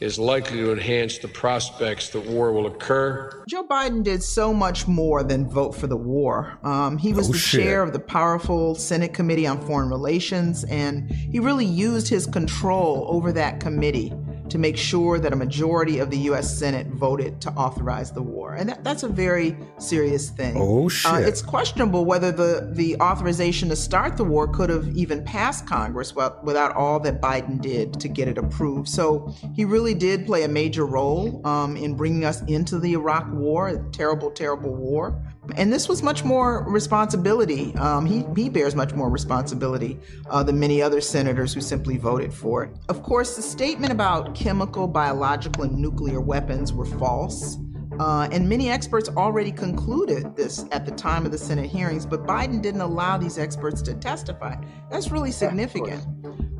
[0.00, 3.44] is likely to enhance the prospects that war will occur.
[3.48, 6.58] Joe Biden did so much more than vote for the war.
[6.64, 7.62] Um, he was Oh, the shit.
[7.62, 13.06] chair of the powerful Senate Committee on Foreign Relations, and he really used his control
[13.08, 14.12] over that committee
[14.48, 16.58] to make sure that a majority of the U.S.
[16.58, 18.54] Senate voted to authorize the war.
[18.54, 20.54] And that, that's a very serious thing.
[20.56, 21.28] Oh, Uh, shit.
[21.28, 26.10] it's questionable whether the, the authorization to start the war could have even passed Congress
[26.10, 28.88] wi- without all that Biden did to get it approved.
[28.88, 33.26] So he really did play a major role um, in bringing us into the Iraq
[33.32, 35.20] War, a terrible, terrible war.
[35.56, 37.74] And this was much more responsibility.
[37.76, 39.98] Um, he, he bears much more responsibility
[40.30, 42.70] uh, than many other senators who simply voted for it.
[42.88, 47.58] Of course, the statement about chemical, biological, and nuclear weapons were false.
[48.00, 52.26] Uh, and many experts already concluded this at the time of the Senate hearings, but
[52.26, 54.56] Biden didn't allow these experts to testify.
[54.90, 56.04] That's really significant.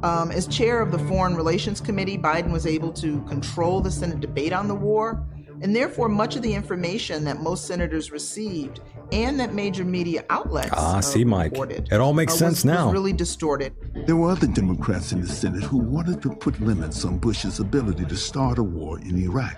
[0.04, 4.20] Um, as chair of the Foreign Relations Committee, Biden was able to control the Senate
[4.20, 5.26] debate on the war,
[5.64, 8.80] and therefore much of the information that most senators received
[9.12, 11.52] and that major media outlets Ah, uh, see, Mike.
[11.52, 12.84] reported, It all makes uh, was- sense now.
[12.86, 13.72] Was really distorted.
[14.06, 18.04] There were other Democrats in the Senate who wanted to put limits on Bush's ability
[18.04, 19.56] to start a war in Iraq.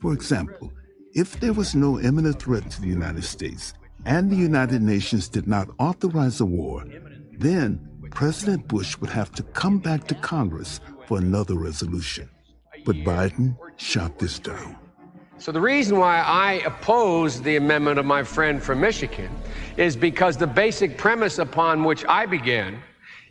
[0.00, 0.72] For example,
[1.14, 5.48] if there was no imminent threat to the United States and the United Nations did
[5.48, 6.84] not authorize a war,
[7.36, 7.80] then
[8.12, 12.28] President Bush would have to come back to Congress for another resolution.
[12.86, 14.76] But Biden shot this down.
[15.40, 19.30] So the reason why I oppose the amendment of my friend from Michigan
[19.76, 22.82] is because the basic premise upon which I began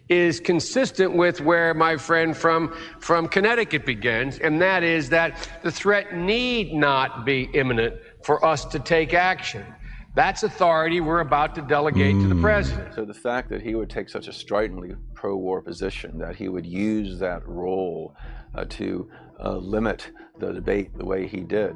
[0.07, 5.71] is consistent with where my friend from, from Connecticut begins, and that is that the
[5.71, 9.65] threat need not be imminent for us to take action.
[10.15, 12.95] That's authority we're about to delegate to the president.
[12.95, 16.65] So the fact that he would take such a stridently pro-war position, that he would
[16.65, 18.15] use that role
[18.55, 19.11] uh, to
[19.43, 21.75] uh, limit the debate the way he did,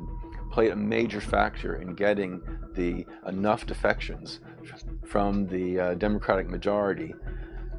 [0.52, 2.42] played a major factor in getting
[2.76, 4.40] the enough defections
[5.06, 7.14] from the uh, Democratic majority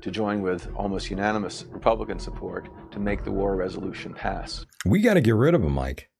[0.00, 4.66] to join with almost unanimous Republican support to make the war resolution pass.
[4.84, 6.10] We got to get rid of him, Mike.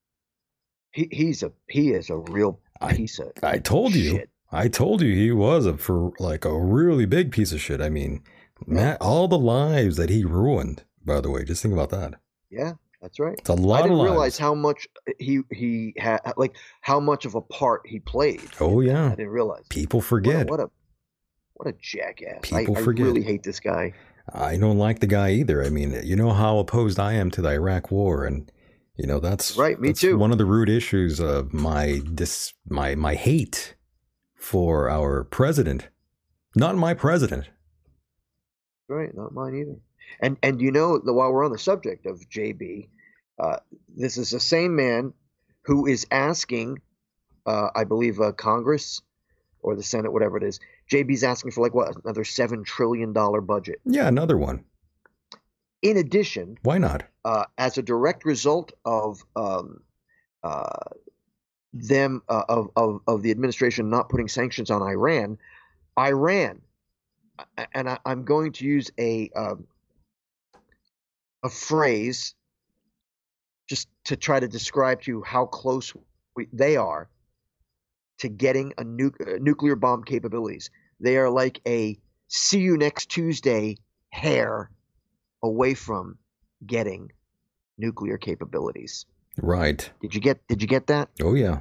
[0.91, 3.31] He he's a he is a real piece of.
[3.41, 4.23] I told you.
[4.51, 7.81] I told you he was a for like a really big piece of shit.
[7.81, 8.23] I mean,
[8.67, 10.83] Matt, all the lives that he ruined.
[11.03, 12.13] By the way, just think about that.
[12.49, 12.73] Yeah,
[13.03, 13.37] that's right.
[13.37, 17.25] It's a lot I didn't realize how much uh, he he had like how much
[17.25, 18.41] of a part he played.
[18.61, 19.65] Oh yeah, I didn't realize.
[19.67, 20.49] people What a, forget.
[20.49, 20.69] what a
[21.55, 22.39] what a jackass!
[22.43, 23.93] People I, I really hate this guy.
[24.33, 25.61] I don't like the guy either.
[25.61, 28.49] I mean, you know how opposed I am to the Iraq War, and
[28.95, 30.17] you know that's Right, me that's too.
[30.17, 33.75] One of the root issues of my dis my my hate
[34.33, 35.89] for our president,
[36.55, 37.49] not my president.
[38.87, 39.75] Right, not mine either.
[40.21, 42.87] And and you know while we're on the subject of JB,
[43.39, 43.57] uh,
[43.95, 45.13] this is the same man
[45.65, 46.81] who is asking,
[47.45, 49.01] uh, I believe, uh, Congress
[49.61, 50.59] or the Senate, whatever it is.
[50.91, 53.79] JB's asking for like what another seven trillion dollar budget.
[53.85, 54.65] Yeah, another one.
[55.81, 57.03] In addition, Why not?
[57.25, 59.81] uh, as a direct result of um,
[60.43, 60.69] uh,
[61.73, 65.37] them uh, of, of of the administration not putting sanctions on Iran,
[65.97, 66.61] Iran,
[67.73, 69.67] and I, I'm going to use a um,
[71.43, 72.35] a phrase
[74.05, 75.93] to try to describe to you how close
[76.35, 77.09] we, they are
[78.19, 80.69] to getting a nu- uh, nuclear bomb capabilities.
[80.99, 81.97] They are like a
[82.27, 83.77] see you next Tuesday
[84.09, 84.71] hair
[85.41, 86.17] away from
[86.65, 87.11] getting
[87.77, 89.05] nuclear capabilities.
[89.41, 89.89] Right.
[90.01, 91.09] Did you get did you get that?
[91.21, 91.59] Oh yeah.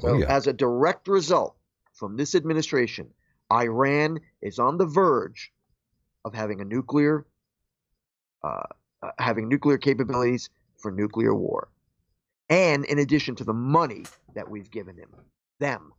[0.00, 0.26] So Oh yeah.
[0.34, 1.56] as a direct result
[1.94, 3.08] from this administration,
[3.52, 5.52] Iran is on the verge
[6.24, 7.26] of having a nuclear
[8.42, 8.62] uh,
[9.02, 10.48] uh, having nuclear capabilities
[10.82, 11.68] for nuclear war.
[12.50, 14.04] And in addition to the money
[14.34, 15.08] that we've given him,
[15.58, 15.92] them.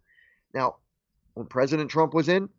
[0.54, 0.76] Now,
[1.34, 2.50] when President Trump was in,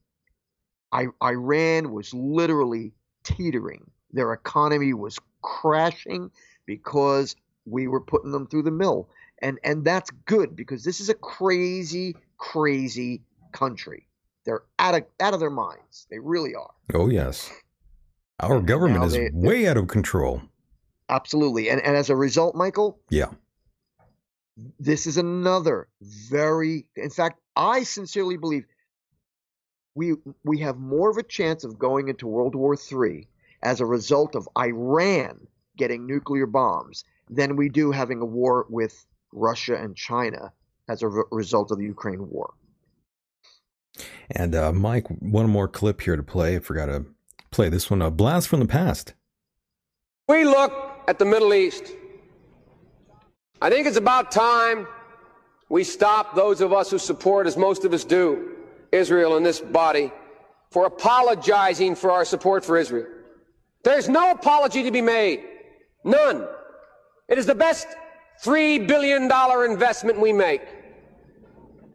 [0.90, 3.90] I, Iran was literally teetering.
[4.12, 6.30] Their economy was crashing
[6.66, 9.08] because we were putting them through the mill.
[9.42, 13.22] And and that's good because this is a crazy, crazy
[13.52, 14.06] country.
[14.46, 16.06] They're out of out of their minds.
[16.10, 16.70] They really are.
[16.94, 17.50] Oh yes.
[18.40, 20.42] Our government is way out of control.
[21.08, 21.68] Absolutely.
[21.70, 23.30] And and as a result, Michael, Yeah.
[24.78, 28.64] this is another very in fact i sincerely believe
[29.96, 33.26] we we have more of a chance of going into world war iii
[33.62, 35.44] as a result of iran
[35.76, 40.52] getting nuclear bombs than we do having a war with russia and china
[40.88, 42.54] as a re- result of the ukraine war
[44.30, 46.56] And uh, Mike, one more clip here to play.
[46.56, 47.04] I forgot to
[47.50, 48.02] play this one.
[48.02, 49.14] A blast from the past.
[50.28, 50.72] We look
[51.08, 51.92] at the Middle East.
[53.60, 54.86] I think it's about time
[55.68, 58.56] we stop those of us who support, as most of us do,
[58.92, 60.12] Israel in this body,
[60.70, 63.06] for apologizing for our support for Israel.
[63.82, 65.44] There's no apology to be made.
[66.04, 66.46] None.
[67.28, 67.86] It is the best
[68.42, 69.30] $3 billion
[69.70, 70.62] investment we make.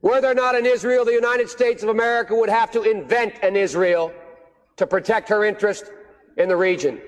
[0.01, 3.55] Were there not an Israel, the United States of America would have to invent an
[3.55, 4.13] Israel
[4.77, 5.91] to protect her interest
[6.37, 7.01] in the region.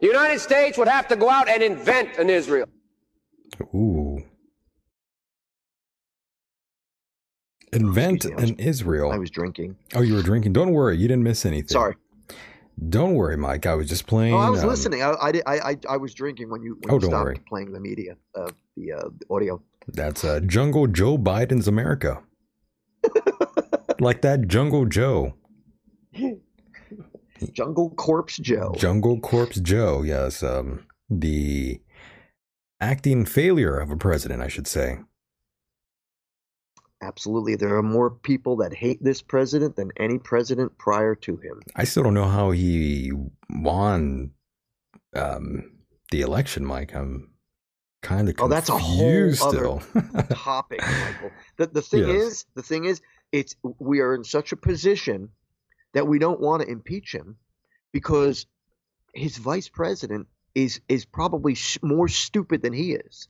[0.00, 2.66] The United States would have to go out and invent an Israel.
[3.74, 4.22] Ooh.
[7.72, 9.10] Invent an Israel.
[9.12, 9.76] I was drinking.
[9.94, 10.52] Oh, you were drinking.
[10.54, 11.68] Don't worry, you didn't miss anything.
[11.68, 11.94] Sorry.
[12.88, 13.66] Don't worry, Mike.
[13.66, 14.34] I was just playing.
[14.34, 16.78] oh i was um, listening I, I, did- I, I, I was drinking when you,
[16.80, 17.40] when Oh, you don't stopped worry.
[17.48, 22.22] playing the media uh, the, uh, the audio That's uh, Jungle Joe Biden's America.
[24.00, 25.34] like that Jungle Joe.
[27.52, 30.42] jungle corpse joe Jungle Corpse Joe, yes.
[30.42, 31.80] Um, the
[32.80, 34.98] acting failure of a president, I should say.
[37.00, 37.54] Absolutely.
[37.54, 41.62] There are more people that hate this president than any president prior to him.
[41.76, 43.12] I still don't know how he
[43.50, 44.32] won
[45.14, 45.70] um,
[46.10, 46.94] the election, Mike.
[46.96, 47.30] I'm
[48.02, 49.82] kind of Oh, that's a whole confused other still.
[50.30, 51.30] topic, Michael.
[51.56, 52.22] The, the thing Yes.
[52.22, 55.28] is, the thing is, it's we are in such a position
[55.94, 57.36] that we don't want to impeach him
[57.92, 58.46] because
[59.14, 63.28] his vice president is is probably sh- more stupid than he is.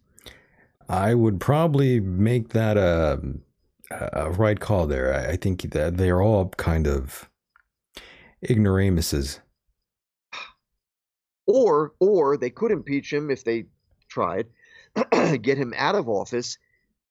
[0.89, 3.21] I would probably make that a,
[3.91, 5.15] a right call there.
[5.15, 7.29] I, I think that they're all kind of
[8.43, 9.41] ignoramuses.
[11.47, 13.67] Or or they could impeach him if they
[14.09, 14.47] tried,
[15.43, 16.59] get him out of office,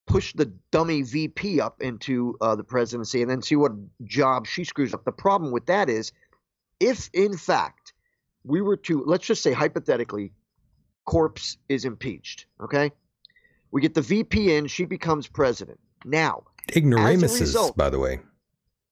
[0.08, 4.64] push the dummy VP up into uh, the presidency, and then see what job she
[4.64, 5.05] screws up.
[5.05, 6.12] The problem with that is,
[6.80, 7.93] if in fact
[8.43, 10.34] we were to let's just say hypothetically,
[11.05, 12.47] Corpse is impeached.
[12.62, 12.91] Okay,
[13.72, 15.80] we get the VP in, she becomes president.
[16.05, 16.43] Now,
[16.74, 18.20] Ignoramuses, result- by the way.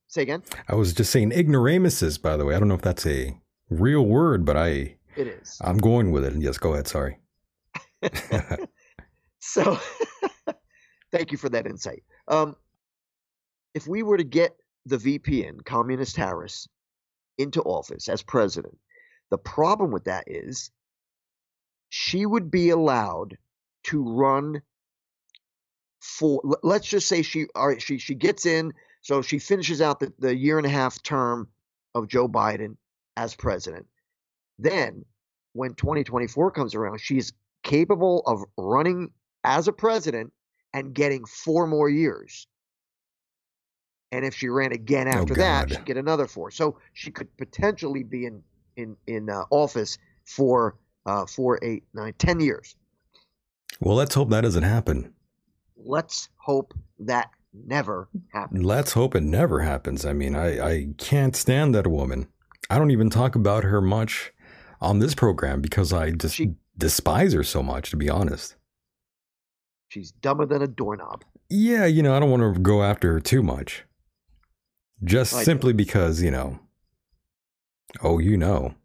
[0.07, 0.43] say again.
[0.68, 2.55] I was just saying ignoramuses, by the way.
[2.55, 3.39] I don't know if that's a
[3.70, 5.57] real word, but I It is.
[5.61, 6.36] I'm going with it.
[6.36, 6.88] Yes, go ahead.
[6.88, 7.18] Sorry.
[9.47, 9.80] So,
[11.16, 12.03] thank you for that insight.
[12.28, 12.55] Um,
[13.74, 14.55] if we were to get
[14.86, 16.68] the VP in, Communist Harris,
[17.38, 18.78] into office as president,
[19.30, 20.72] the problem with that is
[21.89, 23.38] she would be allowed
[23.86, 24.61] to run
[26.01, 26.41] for.
[26.63, 30.13] Let's just say she, all right, she she gets in, so she finishes out the,
[30.20, 31.47] the year and a half term
[31.93, 32.76] of Joe Biden
[33.16, 33.88] as president.
[34.59, 35.05] Then,
[35.53, 39.11] when 2024 comes around, she's capable of running
[39.43, 40.32] as a president
[40.76, 42.47] and getting four more years.
[44.11, 46.51] And if she ran again Oh, after that, she'd get another four.
[46.51, 48.43] So she could potentially be in
[48.76, 52.76] in in uh, office for uh, four, eight, nine, ten years.
[53.80, 55.13] Well, let's hope that doesn't happen.
[55.78, 58.63] Let's hope that never happens.
[58.63, 60.05] Let's hope it never happens.
[60.05, 62.28] I mean, I, I can't stand that woman.
[62.69, 64.34] I don't even talk about her much
[64.82, 66.41] on this program because I just
[66.78, 68.55] despise her so much, to be honest.
[69.95, 71.23] She's dumber than a doorknob.
[71.49, 73.85] Yeah, you know, I don't want to go after her too much.
[75.05, 75.43] Just I know.
[75.45, 76.59] simply because, you know,
[78.03, 78.75] oh, you know,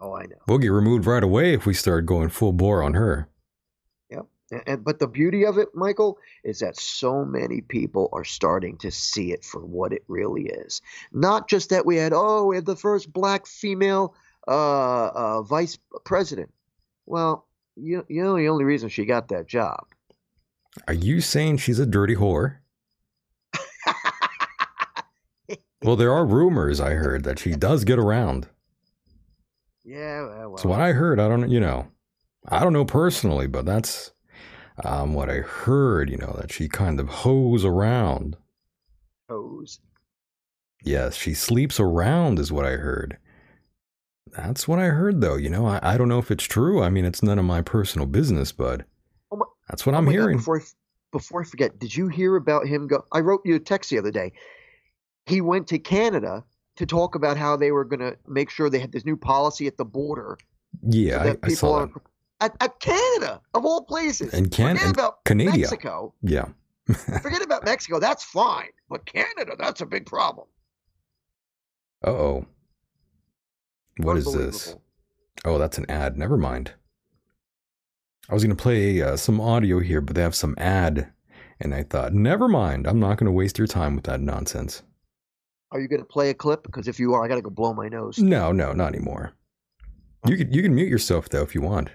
[0.00, 0.36] Oh, I know.
[0.46, 3.28] we'll get removed right away if we start going full bore on her.
[4.08, 4.24] Yep.
[4.66, 8.90] And, but the beauty of it, Michael, is that so many people are starting to
[8.90, 10.80] see it for what it really is.
[11.12, 14.14] Not just that we had, oh, we had the first black female
[14.46, 16.50] uh, uh, vice president.
[17.04, 17.46] Well,
[17.76, 19.84] you, you know the only reason she got that job.
[20.86, 22.58] Are you saying she's a dirty whore?
[25.82, 28.48] well, there are rumors I heard that she does get around.
[29.84, 31.88] Yeah, well, So what I heard, I don't, you know,
[32.46, 34.12] I don't know personally, but that's
[34.84, 36.10] um, what I heard.
[36.10, 38.36] You know that she kind of hoes around.
[39.28, 39.80] Hose.
[40.84, 43.18] Yes, she sleeps around, is what I heard.
[44.36, 45.36] That's what I heard, though.
[45.36, 46.82] You know, I, I don't know if it's true.
[46.82, 48.82] I mean, it's none of my personal business, but
[49.68, 50.36] that's what Oh I'm God, hearing.
[50.38, 50.64] before I,
[51.12, 53.04] before I forget, did you hear about him go?
[53.12, 54.32] I wrote you a text the other day.
[55.26, 56.44] He went to Canada
[56.76, 59.66] to talk about how they were going to make sure they had this new policy
[59.66, 60.38] at the border.
[60.82, 61.90] yeah, so I, I saw that.
[62.40, 64.32] At, at Canada, of all places.
[64.32, 64.78] And Canada.
[64.80, 65.50] Forget about Canada.
[65.58, 66.14] Mexico.
[66.22, 66.46] Yeah.
[67.20, 67.98] Forget about Mexico.
[67.98, 68.68] That's fine.
[68.88, 70.46] But Canada, that's a big problem.
[72.06, 72.46] Uh oh.
[73.98, 74.76] What is this?
[75.44, 76.16] Oh, that's an ad.
[76.16, 76.72] Never mind.
[78.28, 81.10] I was going to play uh, some audio here, but they have some ad.
[81.60, 82.86] And I thought, never mind.
[82.86, 84.82] I'm not going to waste your time with that nonsense.
[85.72, 86.62] Are you going to play a clip?
[86.62, 88.18] Because if you are, I got to go blow my nose.
[88.18, 89.32] No, no, not anymore.
[90.26, 91.90] You can, you can mute yourself, though, if you want.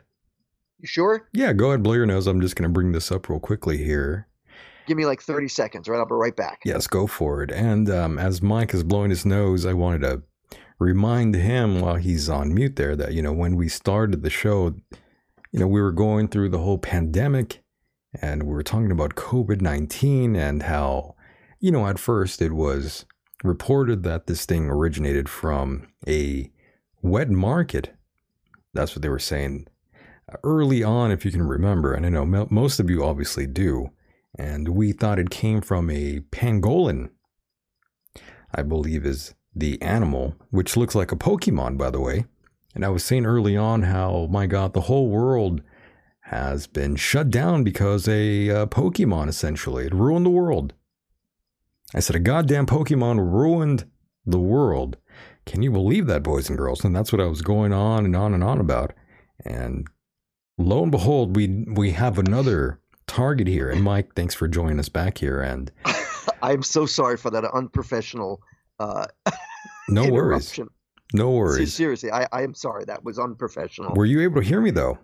[0.79, 1.29] You sure?
[1.33, 2.27] Yeah, go ahead, blow your nose.
[2.27, 4.27] I'm just going to bring this up real quickly here.
[4.85, 5.97] Give me like 30 seconds, right?
[5.97, 6.59] I'll be right back.
[6.65, 7.51] Yes, go for it.
[7.51, 10.23] And um, as Mike is blowing his nose, I wanted to
[10.79, 14.75] remind him while he's on mute there that, you know, when we started the show,
[15.53, 17.63] you know, we were going through the whole pandemic
[18.19, 21.15] and we were talking about COVID 19 and how,
[21.59, 23.05] you know, at first it was
[23.43, 26.51] reported that this thing originated from a
[27.03, 27.95] wet market.
[28.73, 29.67] That's what they were saying
[30.31, 31.93] uh, early on, if you can remember.
[31.93, 33.91] And I know most of you obviously do.
[34.35, 37.11] And we thought it came from a pangolin,
[38.55, 42.25] I believe is the animal, which looks like a Pokemon, by the way.
[42.75, 45.61] And I was saying early on how, my God, the whole world
[46.21, 50.73] has been shut down because a uh, Pokemon essentially it ruined the world.
[51.93, 53.85] I said a goddamn Pokemon ruined
[54.25, 54.97] the world.
[55.45, 56.83] Can you believe that, boys and girls?
[56.83, 58.93] And that's what I was going on and on and on about.
[59.45, 59.87] And
[60.57, 63.69] lo and behold, we we have another target here.
[63.69, 65.41] And Mike, thanks for joining us back here.
[65.41, 65.71] And
[66.41, 68.41] I'm so sorry for that unprofessional
[68.79, 69.05] uh,
[69.89, 70.69] no worries, interruption.
[71.13, 71.73] No worries.
[71.73, 72.85] Seriously, I, I am sorry.
[72.85, 73.93] That was unprofessional.
[73.93, 74.97] Were you able to hear me though?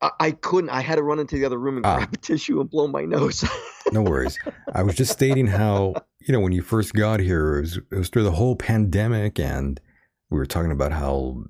[0.00, 0.70] I, I couldn't.
[0.70, 1.96] I had to run into the other room and Ah.
[1.98, 3.44] grab a tissue and blow my nose.
[3.90, 4.38] No worries.
[4.74, 7.96] I was just stating how, you know, when you first got here, it was, it
[7.96, 9.80] was through the whole pandemic, and
[10.28, 11.42] we were talking about how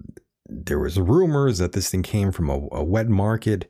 [0.47, 3.69] there was rumors that this thing came from a, a wet market,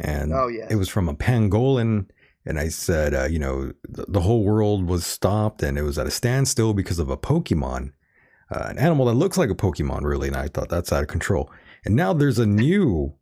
[0.00, 0.66] and Oh, yeah.
[0.70, 2.08] it was from a pangolin.
[2.46, 5.98] And I said, uh, you know, the, the whole world was stopped, and it was
[5.98, 7.92] at a standstill because of a Pokemon,
[8.50, 10.28] uh, an animal that looks like a Pokemon, really.
[10.28, 11.50] And I thought that's out of control.
[11.84, 13.14] And now there's a new,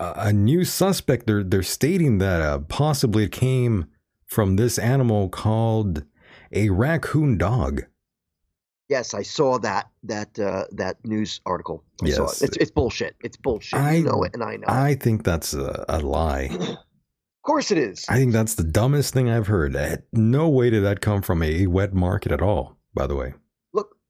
[0.00, 1.26] uh, a new suspect.
[1.26, 3.86] They're they're stating that uh, possibly it came
[4.26, 6.04] from this animal called
[6.52, 7.82] a raccoon dog.
[8.88, 11.84] yes, I saw that that uh, that news article.
[12.02, 12.42] I saw Yes.
[12.42, 12.48] it.
[12.48, 13.16] It's, it's bullshit.
[13.22, 13.78] It's bullshit.
[13.78, 14.66] I you know it, and I know.
[14.66, 14.70] it.
[14.70, 16.50] I think that's a, a lie.
[17.44, 18.04] Of course, it is.
[18.10, 19.74] I think that's the dumbest thing I've heard.
[19.74, 22.76] Eh, No way did that come from a wet market at all.
[22.92, 23.32] By the way,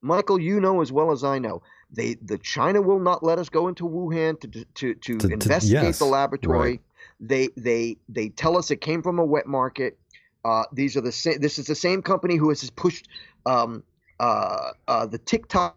[0.01, 1.61] Michael, you know as well as I know.
[1.91, 5.33] They the China will not let us go into Wuhan to to to, To- to-
[5.33, 6.69] investigate yes, the laboratory.
[6.69, 6.81] right.
[7.19, 9.97] They they they tell us it came from a wet market.
[10.45, 11.39] Uh, these are the same.
[11.39, 13.07] This is the same company who has pushed
[13.45, 13.83] um,
[14.19, 15.75] uh, uh, the TikTok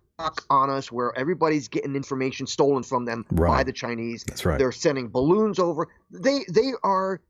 [0.50, 4.22] on us, where everybody's getting information stolen from them by the Chinese.
[4.22, 4.56] That's right.
[4.58, 5.88] They're sending balloons over.
[6.12, 7.20] They they are.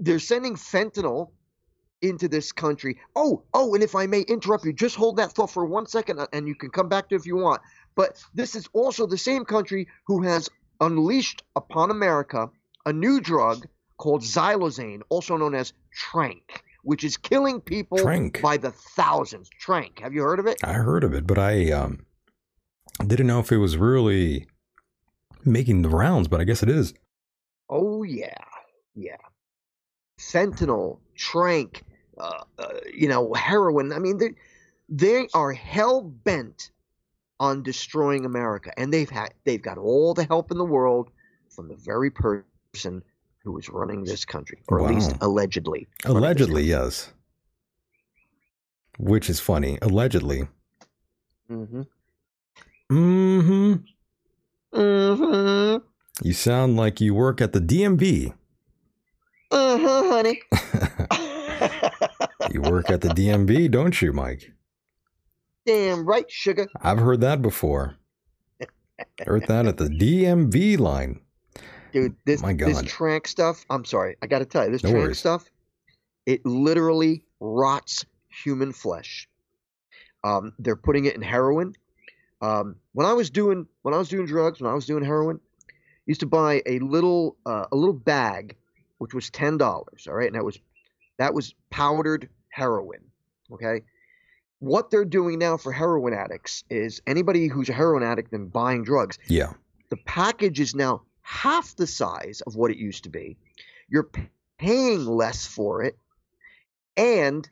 [0.00, 1.30] They're sending fentanyl
[2.02, 2.98] into this country.
[3.16, 6.18] Oh, oh, and if I may interrupt you, just hold that thought for one second
[6.18, 7.62] uh, and you can come back to it if you want.
[7.94, 10.50] But this is also the same country who has
[10.80, 12.50] unleashed upon America
[12.84, 13.66] a new drug
[13.96, 18.42] called xylazine, also known as Trank, which is killing people Trank.
[18.42, 19.48] by the thousands.
[19.60, 20.56] Trank, have you heard of it?
[20.64, 22.04] I heard of it, but I um,
[23.06, 24.46] didn't know if it was really
[25.44, 26.26] making the rounds.
[26.28, 26.94] But I guess it is.
[27.68, 28.34] Oh yeah,
[28.94, 29.16] yeah.
[30.18, 31.82] Fentanyl, trank,
[32.18, 33.92] uh, uh, you know, heroin.
[33.92, 34.34] I mean, they
[34.88, 36.70] they are hell bent
[37.40, 41.10] on destroying America, and they've had they've got all the help in the world
[41.50, 43.02] from the very person
[43.44, 45.88] who is running this country, or at least allegedly.
[46.04, 47.12] Allegedly, yes.
[48.98, 49.78] Which is funny.
[49.82, 50.48] Allegedly.
[51.50, 51.82] Mm-hmm.
[52.90, 53.74] Mm-hmm.
[54.78, 55.86] Mm-hmm.
[56.26, 58.34] You sound like you work at the DMV.
[59.50, 60.40] Uh-huh, honey.
[62.52, 64.52] You work at the DMV, don't you, Mike?
[65.64, 66.66] Damn right, sugar.
[66.82, 67.96] I've heard that before.
[69.24, 71.20] Heard that at the DMV line.
[71.92, 72.86] Dude, this My this God.
[72.86, 73.64] trank stuff.
[73.70, 75.18] I'm sorry, I got to tell you, this No trank worries.
[75.18, 75.44] stuff.
[76.26, 79.28] It literally rots human flesh.
[80.24, 81.74] Um, they're putting it in heroin.
[82.40, 85.40] Um, when I was doing when I was doing drugs, when I was doing heroin,
[85.70, 85.72] I
[86.06, 88.56] used to buy a little uh, a little bag,
[88.98, 90.06] which was ten dollars.
[90.06, 90.58] All right, and that was
[91.18, 93.00] that was powdered heroin.
[93.52, 93.82] Okay.
[94.60, 98.84] What they're doing now for heroin addicts is anybody who's a heroin addict and buying
[98.84, 99.54] drugs, Yeah.
[99.88, 103.36] the package is now half the size of what it used to be.
[103.88, 104.08] You're
[104.58, 105.98] paying less for it,
[106.96, 107.48] and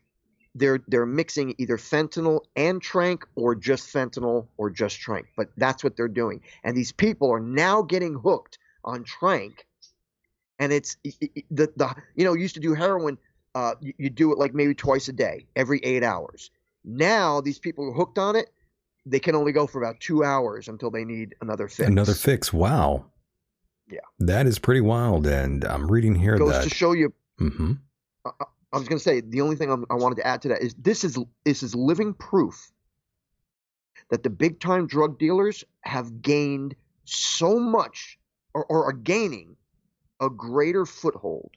[0.54, 5.26] they're they're mixing either fentanyl and trank or just fentanyl or just trank.
[5.36, 9.66] But that's what they're doing, and these people are now getting hooked on trank,
[10.58, 13.18] and it's i- i- the the you know used to do heroin.
[13.54, 16.50] Uh, you, you do it like maybe twice a day, every eight hours.
[16.84, 18.50] Now these people are hooked on it.
[19.06, 21.88] They can only go for about two hours until they need another fix.
[21.88, 22.52] Another fix.
[22.52, 23.06] Wow.
[23.90, 24.00] Yeah.
[24.20, 25.26] That is pretty wild.
[25.26, 26.62] And I'm reading here that goes that.
[26.64, 27.12] to show you.
[27.40, 27.72] Mm-hmm.
[28.24, 30.42] I, I- I was going to say the only thing I'm, I wanted to add
[30.42, 32.70] to that is this is this is living proof
[34.10, 38.16] that the big time drug dealers have gained so much
[38.54, 39.56] or, or are gaining
[40.20, 41.50] a greater foothold,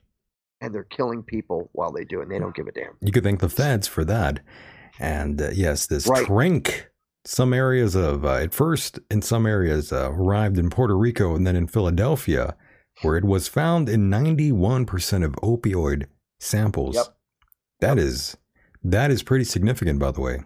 [0.60, 2.24] and they're killing people while they do it.
[2.24, 2.96] and They don't give a damn.
[3.00, 4.40] You could thank the feds for that.
[4.98, 6.24] And uh, yes, this Right.
[6.26, 6.88] trank,
[7.24, 11.46] some areas of, uh, at first in some areas, uh, arrived in Puerto Rico and
[11.46, 12.56] then in Philadelphia,
[13.02, 16.06] where it was found in 91% of opioid
[16.38, 16.94] samples.
[16.96, 17.06] Yep.
[17.80, 18.36] That is
[18.86, 20.42] that is pretty significant, by the way.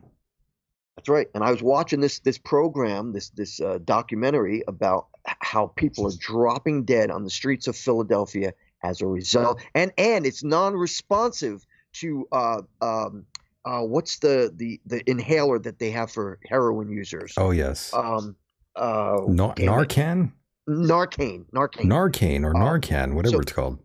[0.97, 1.29] That's right.
[1.35, 6.17] And I was watching this this program, this this uh, documentary about how people are
[6.19, 8.53] dropping dead on the streets of Philadelphia
[8.83, 11.65] as a result, and and it's non-responsive
[11.95, 13.25] to uh, um,
[13.65, 17.35] uh, what's the the the inhaler that they have for heroin users?
[17.37, 17.93] Oh, yes.
[17.93, 18.37] Um,
[18.77, 20.33] uh, Nar- Narcan.
[20.69, 21.47] Narcan?
[21.51, 21.87] Narcane.
[21.87, 23.79] Narcan or Uh, Narcan, whatever so- it's called.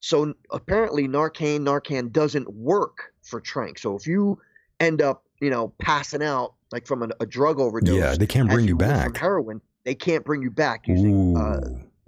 [0.00, 3.78] So apparently, Narcan, Narcan doesn't work for trank.
[3.78, 4.38] So if you
[4.78, 8.50] end up, you know, passing out like from a, a drug overdose, Yeah, they can't
[8.50, 9.04] bring you would back.
[9.06, 9.60] from heroin.
[9.84, 11.60] They can't bring you back using uh,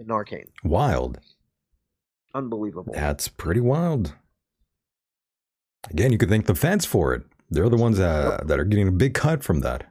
[0.02, 0.44] Narcan.
[0.64, 1.18] Wild.
[2.36, 2.92] Unbelievable.
[2.92, 4.14] That's pretty wild.
[5.90, 7.22] Again, you could thank the feds for it.
[7.50, 9.90] They're the ones uh, that, that are getting a big cut from that.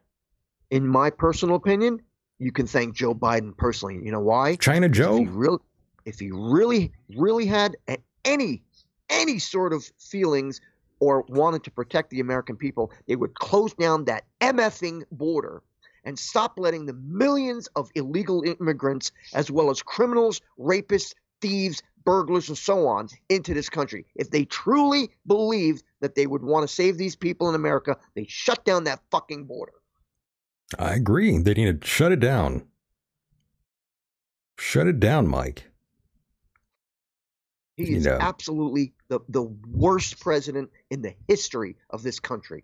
[0.69, 2.01] In my personal opinion,
[2.37, 3.99] you can thank Joe Biden personally.
[4.03, 4.57] You know why?
[4.57, 5.15] China Joe?
[5.15, 5.59] If he really,
[6.05, 7.77] if he really, really had
[8.25, 8.61] any
[9.09, 10.61] any sort of feelings
[10.99, 15.63] or wanted to protect the American people, they would close down that MFing border
[16.03, 21.13] and stop letting the millions of illegal immigrants, as well as criminals, rapists,
[21.45, 24.05] thieves, burglars, and so on, into this country.
[24.15, 28.25] If they truly believed that they would want to save these people in America, they
[28.27, 29.73] shut down that fucking border.
[30.79, 31.37] I agree.
[31.37, 32.63] They need to shut it down.
[34.57, 35.65] Shut it down, Mike.
[37.77, 38.17] He You is know.
[38.19, 42.63] absolutely the, the worst president in the history of this country.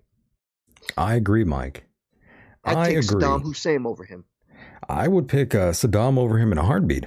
[0.98, 1.84] I agree, Mike.
[2.64, 3.22] I'd I take agree.
[3.24, 4.24] Saddam Hussein over him.
[4.90, 7.06] I would pick uh, Saddam over him in a heartbeat.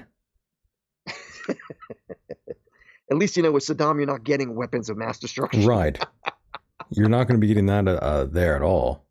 [3.11, 5.65] At least you know with Saddam, you're not getting weapons of mass destruction.
[5.67, 6.03] Right.
[6.91, 9.05] You're not going to be getting that uh, uh, there at all.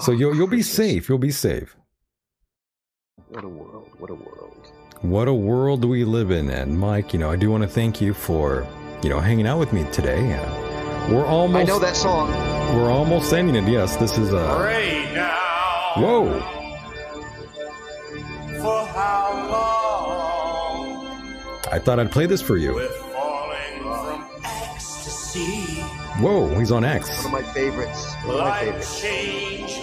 [0.00, 0.76] so Oh, you'll you'll be Christmas.
[0.76, 1.08] safe.
[1.08, 1.74] You'll be safe.
[3.28, 3.88] What a world!
[3.98, 4.72] What a world!
[5.00, 6.50] What a world we live in.
[6.50, 8.66] And Mike, you know, I do want to thank you for,
[9.02, 10.20] you know, hanging out with me today.
[10.20, 12.30] And we're almost I know that song.
[12.76, 13.68] we're almost ending it.
[13.68, 15.94] Yes, this is uh Pray now.
[15.96, 16.59] Whoa.
[21.72, 22.74] I thought I'd play this for you.
[22.74, 25.82] With falling from ecstasy.
[26.20, 27.08] Whoa, he's on X.
[27.24, 28.14] One of my favorites.
[28.24, 29.00] One of my Like favorites.
[29.00, 29.80] changeless.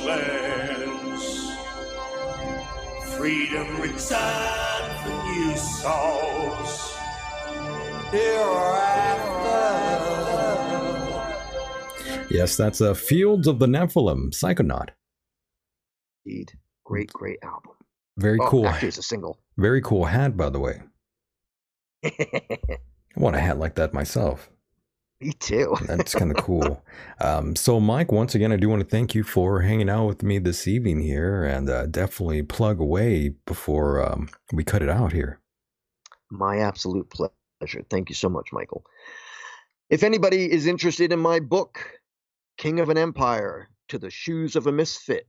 [3.16, 6.94] Freedom return for new souls.
[8.12, 9.26] Hereafter.
[12.30, 14.90] Yes, that's a Fields of the Nephilim, Psychonaut.
[16.26, 16.52] Indeed.
[16.84, 17.72] Great, great album.
[18.18, 18.68] Very Oh, cool.
[18.68, 19.40] Actually, it's a single.
[19.58, 20.82] Very cool hat, by the way.
[22.04, 22.80] I
[23.16, 24.50] want a hat like that myself.
[25.20, 25.76] Me too.
[25.88, 26.84] That's kind of cool.
[27.20, 30.24] Um, so, Mike, once again, I do want to thank you for hanging out with
[30.24, 35.14] me this evening here and uh, definitely plug away before um, we cut it out
[35.14, 35.40] here.
[36.30, 37.84] My absolute pleasure.
[37.90, 38.84] Thank you so much, Michael.
[39.90, 41.80] If anybody is interested in my book,
[42.58, 45.28] King of an Empire to the Shoes of a Misfit,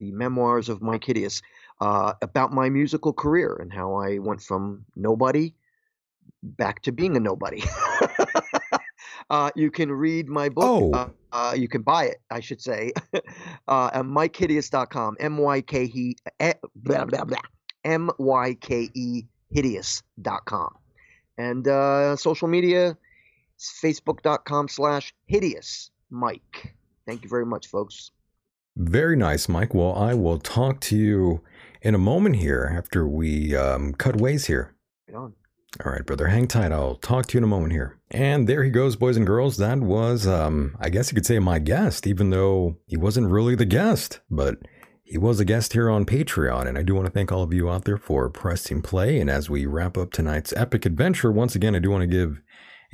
[0.00, 1.42] the memoirs of Myke Hideous,
[1.80, 5.54] uh, about my musical career and how I went from nobody
[6.42, 7.62] back to being a nobody.
[9.30, 10.64] uh, you can read my book.
[10.64, 10.92] Oh.
[10.92, 12.92] Uh, uh, you can buy it, I should say,
[13.68, 15.16] uh, at MykeHideous.com.
[15.18, 17.38] M Y K E eh, blah blah blah.
[17.84, 20.74] M Y K E hideous.com.
[21.38, 22.96] And uh, social media,
[23.58, 26.74] facebook.com slash hideous Mike.
[27.06, 28.10] Thank you very much, folks.
[28.76, 29.74] Very nice, Mike.
[29.74, 31.42] Well, I will talk to you
[31.82, 34.74] in a moment here after we um, cut ways here.
[35.08, 35.34] Right on.
[35.84, 36.70] All right, brother, hang tight.
[36.70, 37.98] I'll talk to you in a moment here.
[38.10, 39.56] And there he goes, boys and girls.
[39.56, 43.54] That was, um, I guess you could say, my guest, even though he wasn't really
[43.54, 44.58] the guest, but
[45.02, 46.66] he was a guest here on Patreon.
[46.66, 49.18] And I do want to thank all of you out there for pressing play.
[49.18, 52.42] And as we wrap up tonight's epic adventure, once again, I do want to give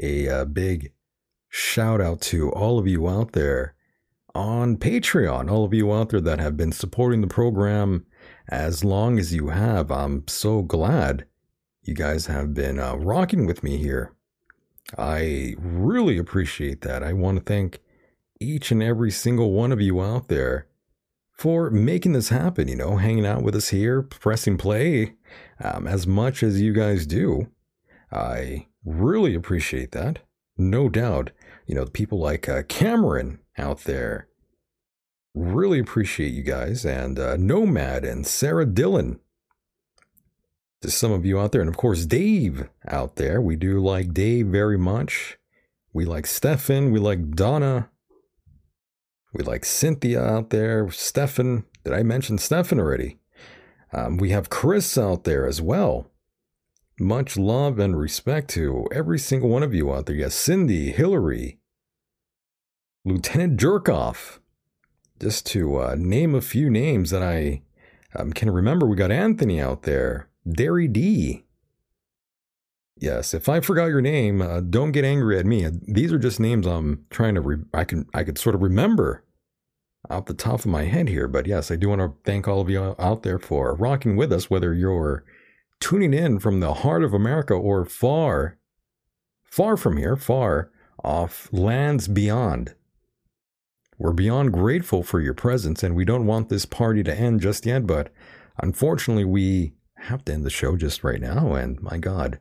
[0.01, 0.93] a uh, big
[1.48, 3.74] shout out to all of you out there
[4.36, 8.06] on Patreon, all of you out there that have been supporting the program
[8.48, 9.90] as long as you have.
[9.90, 11.26] I'm so glad
[11.82, 14.12] you guys have been uh, rocking with me here.
[14.96, 17.02] I really appreciate that.
[17.02, 17.80] I want to thank
[18.40, 20.66] each and every single one of you out there
[21.32, 25.14] for making this happen, you know, hanging out with us here, pressing play
[25.62, 27.48] um, as much as you guys do.
[28.10, 30.20] I really appreciate that.
[30.56, 31.30] No doubt.
[31.66, 34.26] You know, the people like uh, Cameron out there.
[35.34, 36.84] Really appreciate you guys.
[36.84, 39.20] And uh, Nomad and Sarah Dillon
[40.80, 41.60] to some of you out there.
[41.60, 43.40] And of course, Dave out there.
[43.40, 45.38] We do like Dave very much.
[45.92, 46.92] We like Stefan.
[46.92, 47.90] We like Donna.
[49.32, 50.90] We like Cynthia out there.
[50.90, 51.64] Stefan.
[51.84, 53.18] Did I mention Stefan already?
[53.92, 56.10] Um, we have Chris out there as well.
[57.00, 60.16] Much love and respect to every single one of you out there.
[60.16, 61.60] Yes, Cindy, Hillary,
[63.05, 64.40] Lieutenant Jerkoff.
[65.20, 67.62] Just to uh, name a few names that I
[68.15, 70.28] um, can remember, we got Anthony out there.
[70.49, 71.45] Derry D.
[72.97, 75.69] Yes, if I forgot your name, uh, don't get angry at me.
[75.86, 79.24] These are just names I'm trying to re- I can I could sort of remember
[80.11, 81.28] off the top of my head here.
[81.28, 84.32] But yes, I do want to thank all of you out there for rocking with
[84.32, 85.24] us, whether you're
[85.81, 88.59] tuning in from the heart of America or far,
[89.45, 90.70] far from here, far
[91.05, 92.74] off lands beyond.
[93.98, 97.66] We're beyond grateful for your presence, and we don't want this party to end just
[97.66, 98.12] yet, but
[98.58, 101.54] unfortunately, we have to end the show just right now.
[101.54, 102.38] And my God,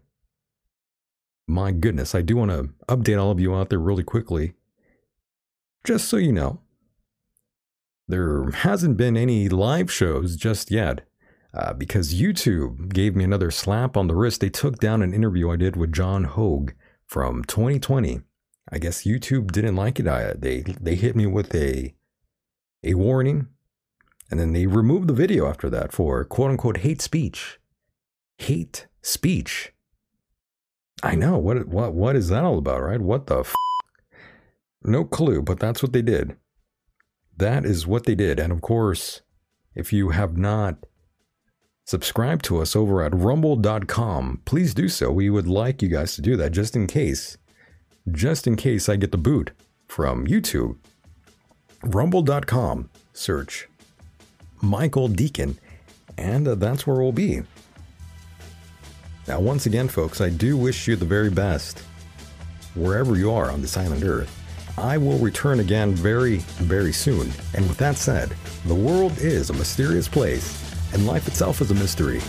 [1.47, 4.53] my goodness, I do want to update all of you out there really quickly.
[5.83, 6.59] Just so you know,
[8.07, 11.07] there hasn't been any live shows just yet
[11.53, 14.41] uh, because YouTube gave me another slap on the wrist.
[14.41, 16.71] They took down an interview I did with John Hogue
[17.07, 18.21] from 2020.
[18.69, 20.07] I guess YouTube didn't like it.
[20.07, 21.93] I, they they hit me with a
[22.83, 23.47] a warning
[24.29, 27.59] and then they removed the video after that for quote unquote hate speech.
[28.37, 29.73] Hate speech.
[31.03, 32.99] I know what what what is that all about, right?
[33.01, 33.55] What the f-
[34.83, 36.35] No clue, but that's what they did.
[37.35, 38.39] That is what they did.
[38.39, 39.21] And of course,
[39.75, 40.77] if you have not
[41.85, 45.11] subscribed to us over at rumble.com, please do so.
[45.11, 47.37] We would like you guys to do that just in case.
[48.11, 49.51] Just in case I get the boot
[49.87, 50.77] from YouTube.
[51.83, 53.67] Rumble.com, search
[54.61, 55.55] Michael Decon,
[56.17, 57.41] and uh, that's where we'll be.
[59.27, 61.79] Now, once again, folks, I do wish you the very best
[62.75, 64.33] wherever you are on this island Earth.
[64.77, 67.31] I will return again very, very soon.
[67.55, 68.33] And with that said,
[68.65, 70.63] the world is a mysterious place,
[70.93, 72.21] and life itself is a mystery.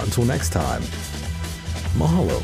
[0.00, 0.82] Until next time,
[1.96, 2.42] mahalo.